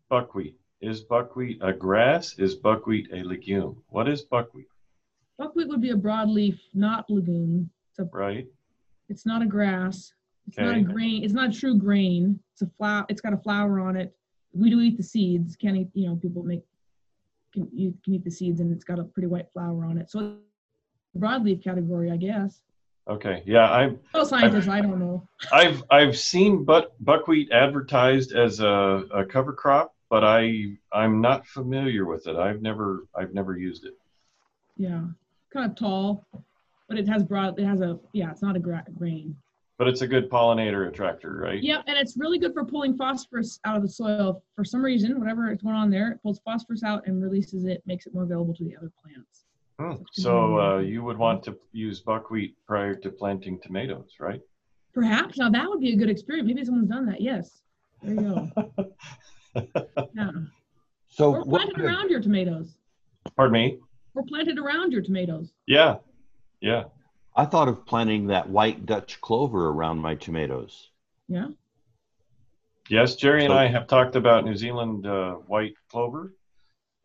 [0.10, 2.38] buckwheat is buckwheat a grass?
[2.38, 3.82] Is buckwheat a legume?
[3.90, 4.68] What is buckwheat?
[5.38, 7.70] Buckwheat would be a broadleaf, not legume.
[7.92, 8.48] It's a, Right?
[9.10, 10.14] it's not a grass.
[10.48, 11.24] It's not a grain.
[11.24, 12.40] It's not a true grain.
[12.54, 13.06] It's a flower.
[13.10, 14.16] It's got a flower on it.
[14.54, 15.56] We do eat the seeds.
[15.56, 15.88] Can't eat.
[15.94, 16.62] You know, people make
[17.56, 20.12] can you can eat the seeds, and it's got a pretty white flower on it.
[20.12, 20.38] So
[21.18, 22.62] broadleaf category, I guess.
[23.08, 23.44] Okay.
[23.46, 24.00] Yeah, I'm.
[24.14, 25.28] Oh, scientists, I don't know.
[25.52, 31.48] I've I've seen but buckwheat advertised as a, a cover crop, but I I'm not
[31.48, 32.36] familiar with it.
[32.36, 33.94] I've never I've never used it.
[34.78, 35.02] Yeah,
[35.54, 36.26] kind of tall,
[36.90, 37.58] but it has broad.
[37.60, 38.32] It has a yeah.
[38.32, 39.36] It's not a gra- grain.
[39.78, 41.62] But it's a good pollinator attractor, right?
[41.62, 44.42] Yeah, and it's really good for pulling phosphorus out of the soil.
[44.56, 47.84] For some reason, whatever is going on there, it pulls phosphorus out and releases it,
[47.86, 49.44] makes it more available to the other plants.
[49.78, 50.02] Hmm.
[50.14, 54.40] So uh, you would want to use buckwheat prior to planting tomatoes, right?
[54.94, 56.48] Perhaps now that would be a good experiment.
[56.48, 57.20] Maybe someone's done that.
[57.20, 57.62] Yes,
[58.02, 58.94] there you go.
[60.14, 60.32] Yeah,
[61.08, 61.62] So or what?
[61.62, 62.76] planted around your tomatoes,
[63.38, 63.80] Pardon me?
[64.16, 65.52] or planted around your tomatoes.
[65.66, 65.96] Yeah.
[66.62, 66.84] Yeah.
[67.36, 70.90] I thought of planting that white Dutch clover around my tomatoes.
[71.28, 71.48] Yeah,
[72.88, 76.36] Yes, Jerry and I have talked about New Zealand uh, white clover.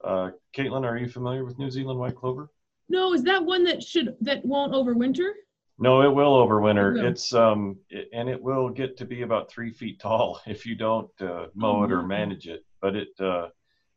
[0.05, 2.51] Uh, Caitlin, are you familiar with New Zealand white clover?
[2.89, 5.31] no, is that one that should that won't overwinter?
[5.78, 6.97] No, it will overwinter.
[6.97, 7.11] It will.
[7.11, 10.74] It's um, it, and it will get to be about three feet tall if you
[10.74, 12.64] don't uh, mow it or manage it.
[12.83, 13.49] But it uh,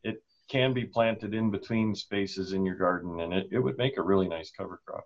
[0.04, 3.98] it can be planted in between spaces in your garden, and it, it would make
[3.98, 5.04] a really nice cover crop.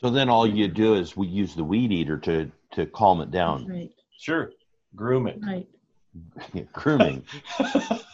[0.00, 3.30] So then all you do is we use the weed eater to to calm it
[3.30, 3.66] down.
[3.66, 4.50] Right, Sure,
[4.94, 5.38] groom it.
[5.42, 5.66] right.
[6.72, 7.22] Grooming.
[7.58, 8.08] I,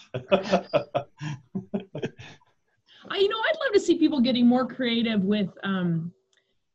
[3.19, 6.13] you know, I'd love to see people getting more creative with um,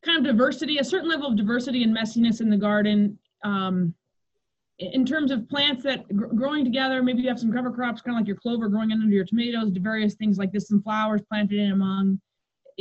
[0.04, 3.20] kind of diversity, a certain level of diversity and messiness in the garden.
[3.44, 3.94] Um,
[4.80, 8.18] in terms of plants that gr- growing together, maybe you have some cover crops, kind
[8.18, 11.22] of like your clover growing under your tomatoes, to various things like this, some flowers
[11.30, 12.20] planted in among.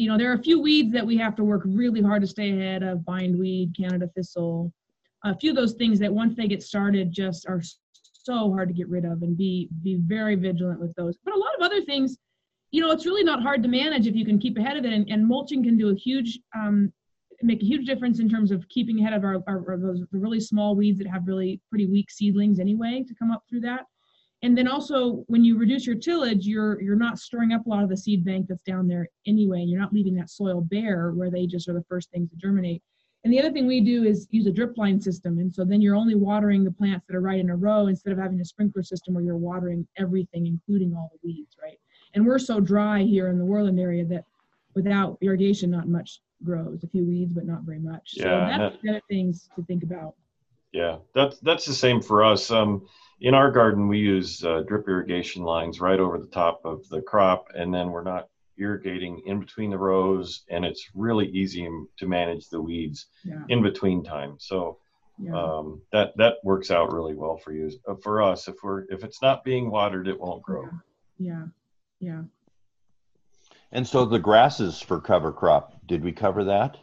[0.00, 2.26] You know, there are a few weeds that we have to work really hard to
[2.26, 4.72] stay ahead of: bindweed, Canada thistle.
[5.24, 7.60] A few of those things that once they get started, just are
[7.92, 11.18] so hard to get rid of, and be be very vigilant with those.
[11.22, 12.16] But a lot of other things,
[12.70, 14.92] you know, it's really not hard to manage if you can keep ahead of it.
[14.94, 16.90] And, and mulching can do a huge, um,
[17.42, 20.40] make a huge difference in terms of keeping ahead of our, our, our those really
[20.40, 23.84] small weeds that have really pretty weak seedlings anyway to come up through that.
[24.42, 27.82] And then also when you reduce your tillage, you're you're not storing up a lot
[27.82, 31.10] of the seed bank that's down there anyway, and you're not leaving that soil bare
[31.12, 32.82] where they just are the first things to germinate.
[33.22, 35.38] And the other thing we do is use a drip line system.
[35.40, 38.14] And so then you're only watering the plants that are right in a row instead
[38.14, 41.78] of having a sprinkler system where you're watering everything, including all the weeds, right?
[42.14, 44.24] And we're so dry here in the Worland area that
[44.74, 46.82] without irrigation, not much grows.
[46.82, 48.12] A few weeds, but not very much.
[48.14, 50.14] So Yeah, that's the other things to think about.
[50.72, 52.50] Yeah, that's that's the same for us.
[52.50, 52.86] Um,
[53.20, 57.02] in our garden, we use uh, drip irrigation lines right over the top of the
[57.02, 61.68] crop, and then we're not irrigating in between the rows, and it's really easy
[61.98, 63.42] to manage the weeds Yeah.
[63.48, 64.36] in between time.
[64.38, 64.78] So
[65.18, 65.34] Yeah.
[65.34, 67.70] um, that that works out really well for you.
[67.86, 70.68] Uh, For us, if we're if it's not being watered, it won't grow.
[71.18, 71.46] yeah.
[72.00, 72.22] Yeah.
[73.72, 76.78] And so the grasses for cover crop, did we cover that?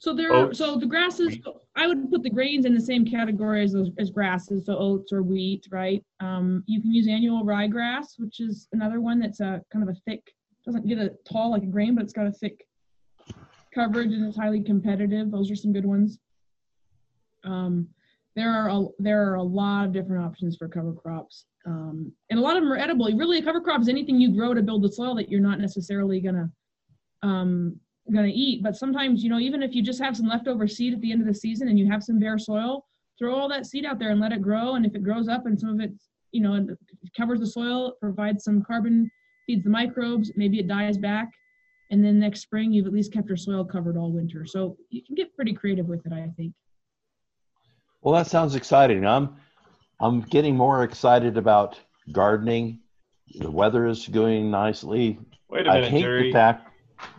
[0.00, 1.38] So there, Oats, so the grasses.
[1.74, 5.12] I would put the grains in the same category as those as grasses, so oats
[5.12, 6.04] or wheat, right?
[6.20, 9.98] Um, you can use annual ryegrass, which is another one that's a kind of a
[10.06, 10.22] thick,
[10.64, 12.64] doesn't get a tall like a grain, but it's got a thick
[13.74, 15.32] coverage and it's highly competitive.
[15.32, 16.18] Those are some good ones.
[17.44, 17.88] Um,
[18.36, 22.38] there are a, there are a lot of different options for cover crops, um, and
[22.38, 23.06] a lot of them are edible.
[23.16, 25.58] Really, a cover crop is anything you grow to build the soil that you're not
[25.58, 26.48] necessarily gonna
[27.24, 27.80] um,
[28.12, 28.62] gonna eat.
[28.62, 31.20] But sometimes, you know, even if you just have some leftover seed at the end
[31.20, 32.84] of the season and you have some bare soil,
[33.18, 34.74] throw all that seed out there and let it grow.
[34.74, 35.92] And if it grows up and some of it,
[36.32, 36.68] you know, it
[37.16, 39.10] covers the soil, provides some carbon,
[39.46, 41.30] feeds the microbes, maybe it dies back.
[41.90, 44.44] And then next spring, you've at least kept your soil covered all winter.
[44.46, 46.52] So you can get pretty creative with it, I think.
[48.02, 49.06] Well, that sounds exciting.
[49.06, 49.36] I'm
[50.00, 51.78] I'm getting more excited about
[52.12, 52.80] gardening.
[53.40, 55.18] The weather is going nicely.
[55.50, 56.22] Wait a I minute, hate Jerry.
[56.24, 56.67] the fact J-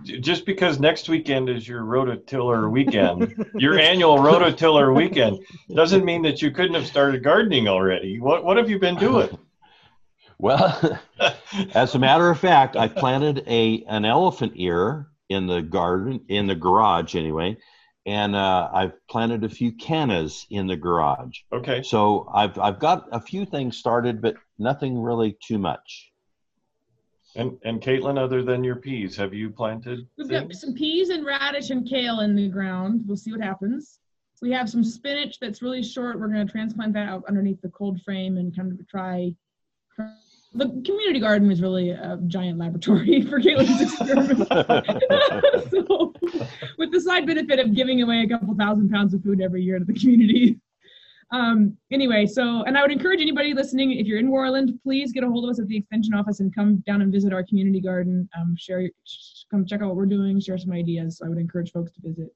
[0.03, 5.39] Just because next weekend is your rototiller weekend, your annual rototiller weekend,
[5.73, 8.19] doesn't mean that you couldn't have started gardening already.
[8.19, 9.29] What what have you been doing?
[10.39, 10.99] well,
[11.73, 16.47] as a matter of fact, I planted a an elephant ear in the garden in
[16.47, 17.57] the garage anyway,
[18.05, 21.39] and uh, I've planted a few cannas in the garage.
[21.53, 21.83] Okay.
[21.83, 26.11] So I've I've got a few things started, but nothing really too much.
[27.35, 31.25] And and Caitlin, other than your peas, have you planted We've got some peas and
[31.25, 33.03] radish and kale in the ground.
[33.05, 33.99] We'll see what happens.
[34.41, 36.19] We have some spinach that's really short.
[36.19, 39.35] We're going to transplant that out underneath the cold frame and kind of try,
[39.93, 40.13] try
[40.53, 44.47] the community garden is really a giant laboratory for Caitlin's experiment.
[45.69, 46.13] so,
[46.77, 49.77] with the side benefit of giving away a couple thousand pounds of food every year
[49.77, 50.59] to the community.
[51.31, 55.23] Um, anyway, so, and I would encourage anybody listening, if you're in Worland, please get
[55.23, 57.79] a hold of us at the extension office and come down and visit our community
[57.79, 58.27] garden.
[58.37, 58.89] Um, share,
[59.51, 61.21] come check out what we're doing, share some ideas.
[61.23, 62.31] I would encourage folks to visit.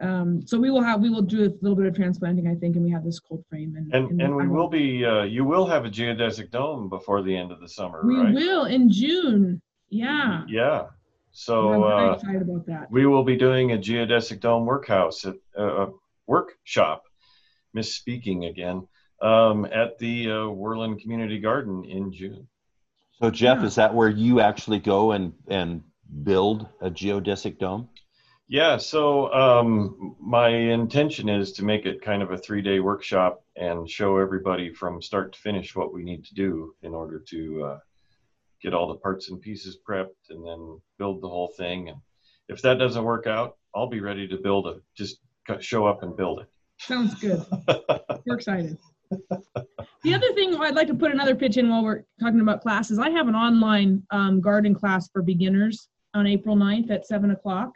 [0.00, 2.76] Um, so we will have we will do a little bit of transplanting, I think,
[2.76, 3.74] and we have this cold frame.
[3.76, 7.22] And and, and, and we will be uh, you will have a geodesic dome before
[7.22, 8.34] the end of the summer, we right?
[8.34, 9.60] will in June.
[9.90, 10.44] Yeah.
[10.48, 10.86] Yeah.
[11.32, 12.90] So uh, excited about that.
[12.90, 15.86] we will be doing a geodesic dome workhouse at uh,
[16.26, 17.04] workshop,
[17.76, 18.86] misspeaking again,
[19.22, 22.46] um, at the uh, Worland Community Garden in June.
[23.20, 23.66] So Jeff, Yeah.
[23.66, 25.82] is that where you actually go and and
[26.22, 27.88] build a geodesic dome?
[28.48, 33.44] Yeah, so um, my intention is to make it kind of a three day workshop
[33.56, 37.62] and show everybody from start to finish what we need to do in order to
[37.64, 37.78] uh,
[38.60, 41.90] get all the parts and pieces prepped and then build the whole thing.
[41.90, 41.98] And
[42.48, 44.82] if that doesn't work out, I'll be ready to build it.
[44.96, 45.20] Just
[45.60, 46.40] show up and build
[46.80, 47.44] Sounds good.
[48.26, 48.76] We're excited.
[50.02, 52.98] The other thing I'd like to put another pitch in while we're talking about classes,
[52.98, 57.72] I have an online um, garden class for beginners on April 9th at 7 o'clock.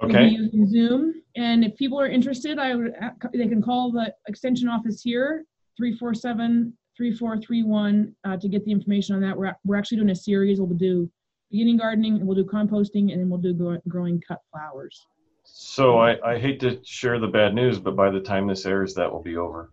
[0.00, 0.28] We'll okay.
[0.28, 2.94] using Zoom, and if people are interested, I would,
[3.34, 5.44] they can call the extension office here,
[5.80, 9.36] 347-3431, uh, to get the information on that.
[9.36, 10.60] We're, we're actually doing a series.
[10.60, 11.10] We'll do
[11.50, 15.04] beginning gardening, and we'll do composting, and then we'll do grow- growing cut flowers.
[15.52, 18.94] So I, I hate to share the bad news, but by the time this airs,
[18.94, 19.72] that will be over.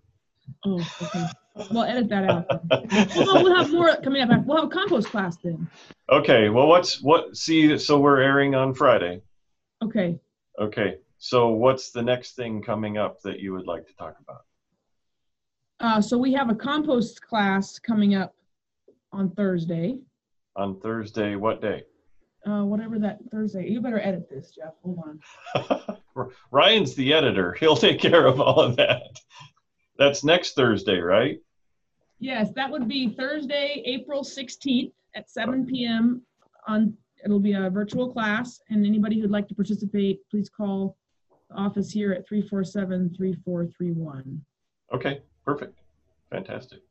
[0.66, 1.26] Oh, okay.
[1.72, 2.46] We'll edit that out.
[3.16, 4.46] Well, we'll have more coming up.
[4.46, 5.70] We'll have a compost class then.
[6.12, 6.50] Okay.
[6.50, 7.36] Well, what's what?
[7.36, 9.22] See, so we're airing on Friday.
[9.84, 10.20] Okay.
[10.60, 10.98] Okay.
[11.18, 14.42] So what's the next thing coming up that you would like to talk about?
[15.80, 18.36] Uh, so we have a compost class coming up
[19.12, 20.00] on Thursday.
[20.56, 21.84] On Thursday, what day?
[22.48, 23.68] Uh, whatever that Thursday.
[23.68, 24.74] You better edit this, Jeff.
[24.84, 25.00] Hold
[25.56, 26.30] on.
[26.52, 27.54] Ryan's the editor.
[27.54, 29.20] He'll take care of all of that.
[29.98, 31.40] That's next Thursday, right?
[32.20, 36.22] Yes, that would be Thursday, April 16th at 7 p.m.
[36.68, 40.98] On it'll be a virtual class, and anybody who'd like to participate, please call
[41.50, 44.40] the office here at 347-3431.
[44.94, 45.80] Okay, perfect.
[46.30, 46.82] Fantastic.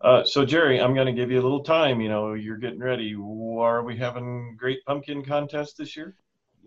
[0.00, 2.00] Uh, so Jerry, I'm going to give you a little time.
[2.00, 3.14] You know, you're getting ready.
[3.14, 6.16] Are we having great pumpkin contest this year?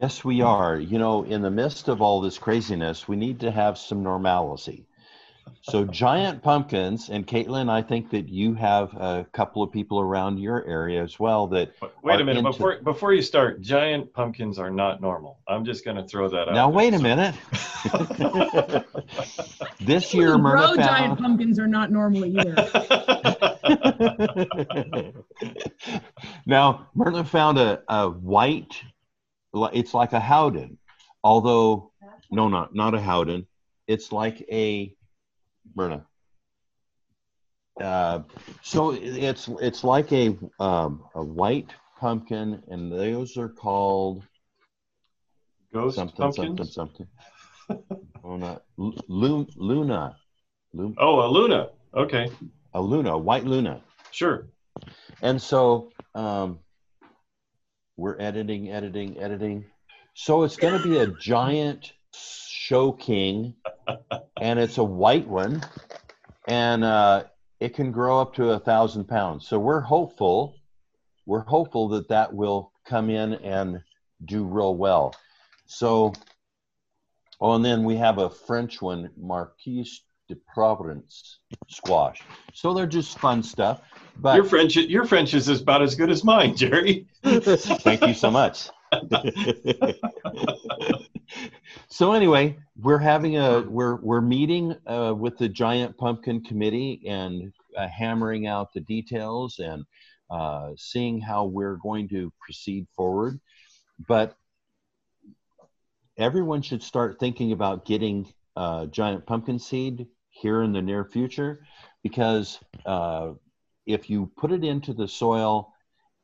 [0.02, 0.80] Yes, we are.
[0.80, 4.86] You know, in the midst of all this craziness, we need to have some normalcy.
[5.70, 10.38] So, giant pumpkins, and Caitlin, I think that you have a couple of people around
[10.38, 11.74] your area as well that.
[12.04, 12.38] Wait a minute.
[12.40, 15.40] into- Before before you start, giant pumpkins are not normal.
[15.46, 16.54] I'm just going to throw that out.
[16.54, 16.78] Now, there.
[16.78, 17.36] wait a minute.
[19.82, 22.56] this year, People who grow Myrna giant pumpkins are not normal either.
[26.46, 28.82] now, Myrna found a, a white,
[29.54, 30.78] it's like a Howden,
[31.24, 31.92] although,
[32.32, 33.48] no, not, not a Howden.
[33.88, 34.94] It's like a,
[35.78, 36.06] Myrna.
[37.80, 38.24] Uh,
[38.64, 41.70] so it's it's like a um, a white
[42.00, 44.24] pumpkin, and those are called
[45.72, 46.74] Ghost something pumpkins.
[46.74, 47.08] something
[47.70, 48.08] something.
[48.24, 50.16] oh, Lu- Luna,
[50.74, 51.70] Lu- Oh, a Luna.
[51.94, 52.32] Okay,
[52.74, 53.82] a Luna, white Luna.
[54.12, 54.48] sure.
[55.22, 56.60] And so um,
[57.96, 59.66] we're editing, editing, editing.
[60.16, 61.94] So it's going to be a giant
[62.68, 63.54] show king,
[64.42, 65.64] and it's a white one,
[66.50, 67.24] and uh,
[67.62, 69.48] it can grow up to a thousand pounds.
[69.48, 70.58] So we're hopeful,
[71.26, 73.82] we're hopeful that that will come in and
[74.26, 75.16] do real well.
[75.66, 76.12] So,
[77.40, 81.40] oh, and then we have a French one, Marquise de Provence
[81.70, 82.22] squash.
[82.54, 83.80] So they're just fun stuff.
[84.18, 87.08] But Your French, your French is about as good as mine, Jerry.
[87.24, 88.68] Thank you so much.
[91.90, 97.52] so anyway, we're having a we're we're meeting uh, with the giant pumpkin committee and
[97.78, 99.86] uh, hammering out the details and
[100.30, 103.40] uh, seeing how we're going to proceed forward.
[104.08, 104.36] But
[106.18, 111.60] everyone should start thinking about getting uh, giant pumpkin seed here in the near future
[112.04, 113.34] because uh,
[113.86, 115.74] if you put it into the soil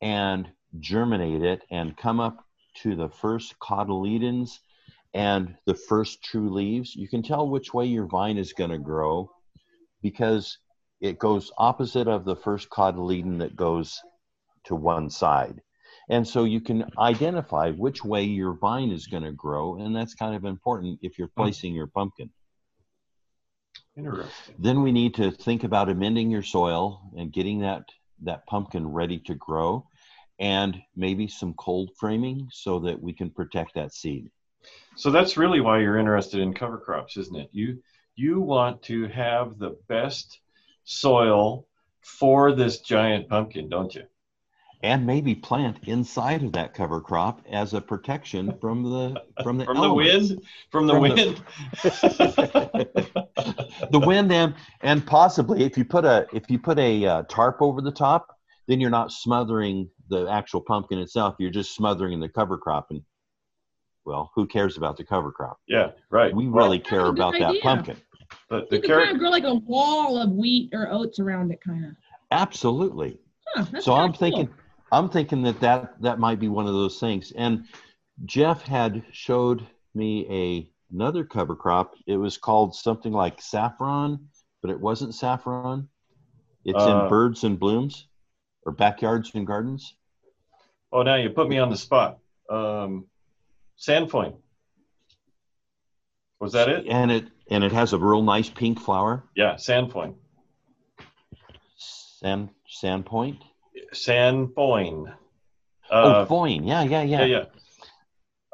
[0.02, 0.50] and
[0.80, 2.46] germinate it and come up
[2.76, 4.60] to the first cotyledons
[5.14, 8.80] and the first true leaves, you can tell which way your vine is going to
[8.80, 9.30] grow
[10.02, 10.58] because
[11.02, 14.00] it goes opposite of the first cotyledon that goes
[14.66, 15.62] to one side.
[16.10, 20.16] And so you can identify which way your vine is going to grow, and that's
[20.16, 21.42] kind of important if you're hmm.
[21.42, 22.30] placing your pumpkin.
[23.96, 24.56] Interesting.
[24.58, 27.84] Then we need to think about amending your soil and getting that
[28.24, 29.86] that pumpkin ready to grow
[30.40, 34.30] and maybe some cold framing so that we can protect that seed.
[34.96, 37.50] So that's really why you're interested in cover crops, isn't it?
[37.52, 37.82] You
[38.16, 40.40] you want to have the best
[40.84, 41.68] soil
[42.02, 44.04] for this giant pumpkin, don't you?
[44.84, 49.64] And maybe plant inside of that cover crop as a protection from the from the
[49.66, 50.30] from elements.
[50.30, 51.42] the wind, from the From wind.
[51.84, 53.28] The,
[53.92, 57.62] the wind and and possibly if you put a if you put a uh, tarp
[57.62, 58.38] over the top,
[58.68, 61.36] then you're not smothering the actual pumpkin itself.
[61.40, 63.02] You're just smothering the cover crop, and
[64.06, 65.58] well, who cares about the cover crop?
[65.68, 66.34] yeah, right.
[66.36, 67.98] We really That's care a good about that pumpkin.
[68.50, 71.52] the, the You can kind of grow like a wall of wheat or oats around
[71.52, 71.92] it, kind of.
[72.32, 73.20] Absolutely.
[73.56, 74.20] Huh, so I'm cool.
[74.20, 74.50] thinking,
[74.92, 77.32] I'm thinking that, that that might be one of those things.
[77.36, 77.66] And
[78.26, 81.94] Jeff had showed me a another cover crop.
[82.08, 84.28] It was called something like saffron,
[84.62, 85.88] but it wasn't saffron.
[86.66, 88.08] It's Uh, in birds and blooms,
[88.66, 89.96] or backyards and gardens.
[90.92, 92.20] Oh, now you put me on the spot.
[92.50, 93.08] Um,
[93.88, 94.36] Sainfoin.
[96.40, 96.88] Was that it?
[96.88, 99.24] And it and it has a real nice pink flower.
[99.36, 100.16] Yeah, Sainfoin.
[101.78, 102.50] Sand
[102.82, 103.40] Sandpoint.
[103.94, 105.14] Sainfoin.
[105.92, 106.66] oh, Uh, foin.
[106.68, 107.20] Yeah, yeah, yeah.
[107.20, 107.46] yeah, yeah.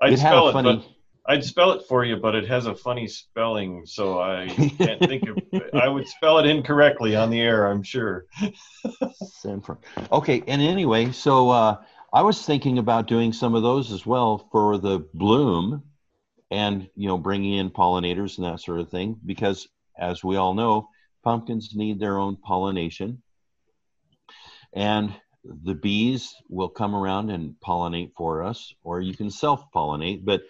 [0.01, 0.75] I'd it spell it, funny.
[0.77, 4.99] but I'd spell it for you, but it has a funny spelling, so I can't
[4.99, 5.37] think of.
[5.73, 8.25] I would spell it incorrectly on the air, I'm sure.
[9.21, 9.77] San Fran.
[10.11, 11.77] Okay, and anyway, so uh,
[12.11, 15.83] I was thinking about doing some of those as well for the bloom,
[16.49, 20.53] and you know, bringing in pollinators and that sort of thing, because as we all
[20.53, 20.89] know,
[21.23, 23.21] pumpkins need their own pollination,
[24.73, 30.25] and the bees will come around and pollinate for us, or you can self-pollinate.
[30.25, 30.41] But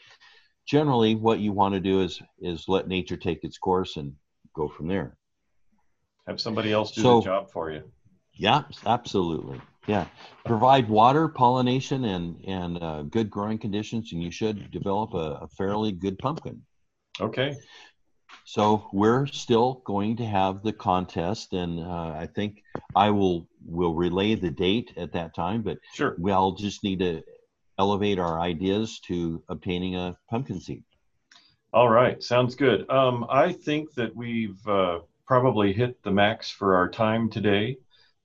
[0.66, 4.14] generally, what you want to do is is let nature take its course and
[4.56, 5.18] go from there.
[6.26, 7.84] Have somebody else do So- the job for you.
[8.34, 9.60] Yeah, absolutely.
[9.90, 10.06] Yeah,
[10.46, 15.48] provide water, pollination, and and uh, good growing conditions, and you should develop a, a
[15.48, 16.62] fairly good pumpkin.
[17.20, 17.58] Okay.
[18.44, 22.62] So we're still going to have the contest, and uh, I think
[22.96, 25.64] I will will relay the date at that time.
[25.64, 26.16] But Sure.
[26.20, 27.24] we all just need to
[27.80, 30.84] elevate our ideas to obtaining a pumpkin seed.
[31.74, 32.22] All right.
[32.22, 32.88] Sounds good.
[32.92, 37.78] Um, I think that we've uh, probably hit the max for our time today.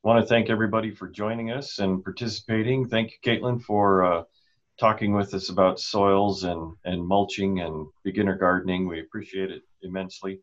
[0.04, 2.86] Want to thank everybody for joining us and participating.
[2.86, 4.22] Thank you, Caitlin, for uh,
[4.78, 8.86] talking with us about soils and, and mulching and beginner gardening.
[8.86, 10.40] We appreciate it immensely.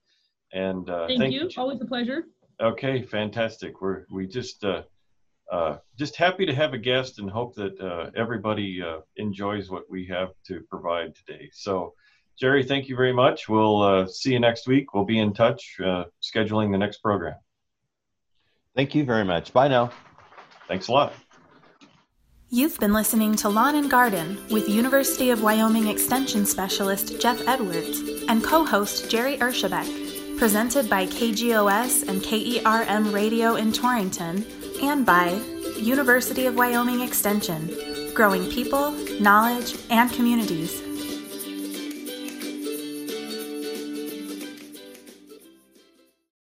[0.51, 1.47] And uh, Thank, you.
[1.57, 2.23] Always a pleasure.
[2.59, 3.81] Okay, fantastic.
[3.81, 4.81] We're we just uh,
[5.51, 9.83] uh, just happy to have a guest and hope that uh, everybody uh, enjoys what
[9.89, 11.49] we have to provide today.
[11.53, 11.93] So,
[12.39, 13.47] Jerry, thank you very much.
[13.47, 14.93] We'll uh, see you next week.
[14.93, 17.35] We'll be in touch, uh, scheduling the next program.
[18.75, 19.53] Thank you very much.
[19.53, 19.91] Bye now.
[20.67, 21.13] Thanks a lot.
[22.49, 28.01] You've been listening to Lawn and Garden with University of Wyoming Extension Specialist Jeff Edwards
[28.27, 30.37] and co host Jerry Urshabek.
[30.37, 34.43] Presented by KGOS and KERM Radio in Torrington
[34.81, 35.39] and by
[35.77, 37.69] University of Wyoming Extension,
[38.15, 38.91] growing people,
[39.21, 40.81] knowledge, and communities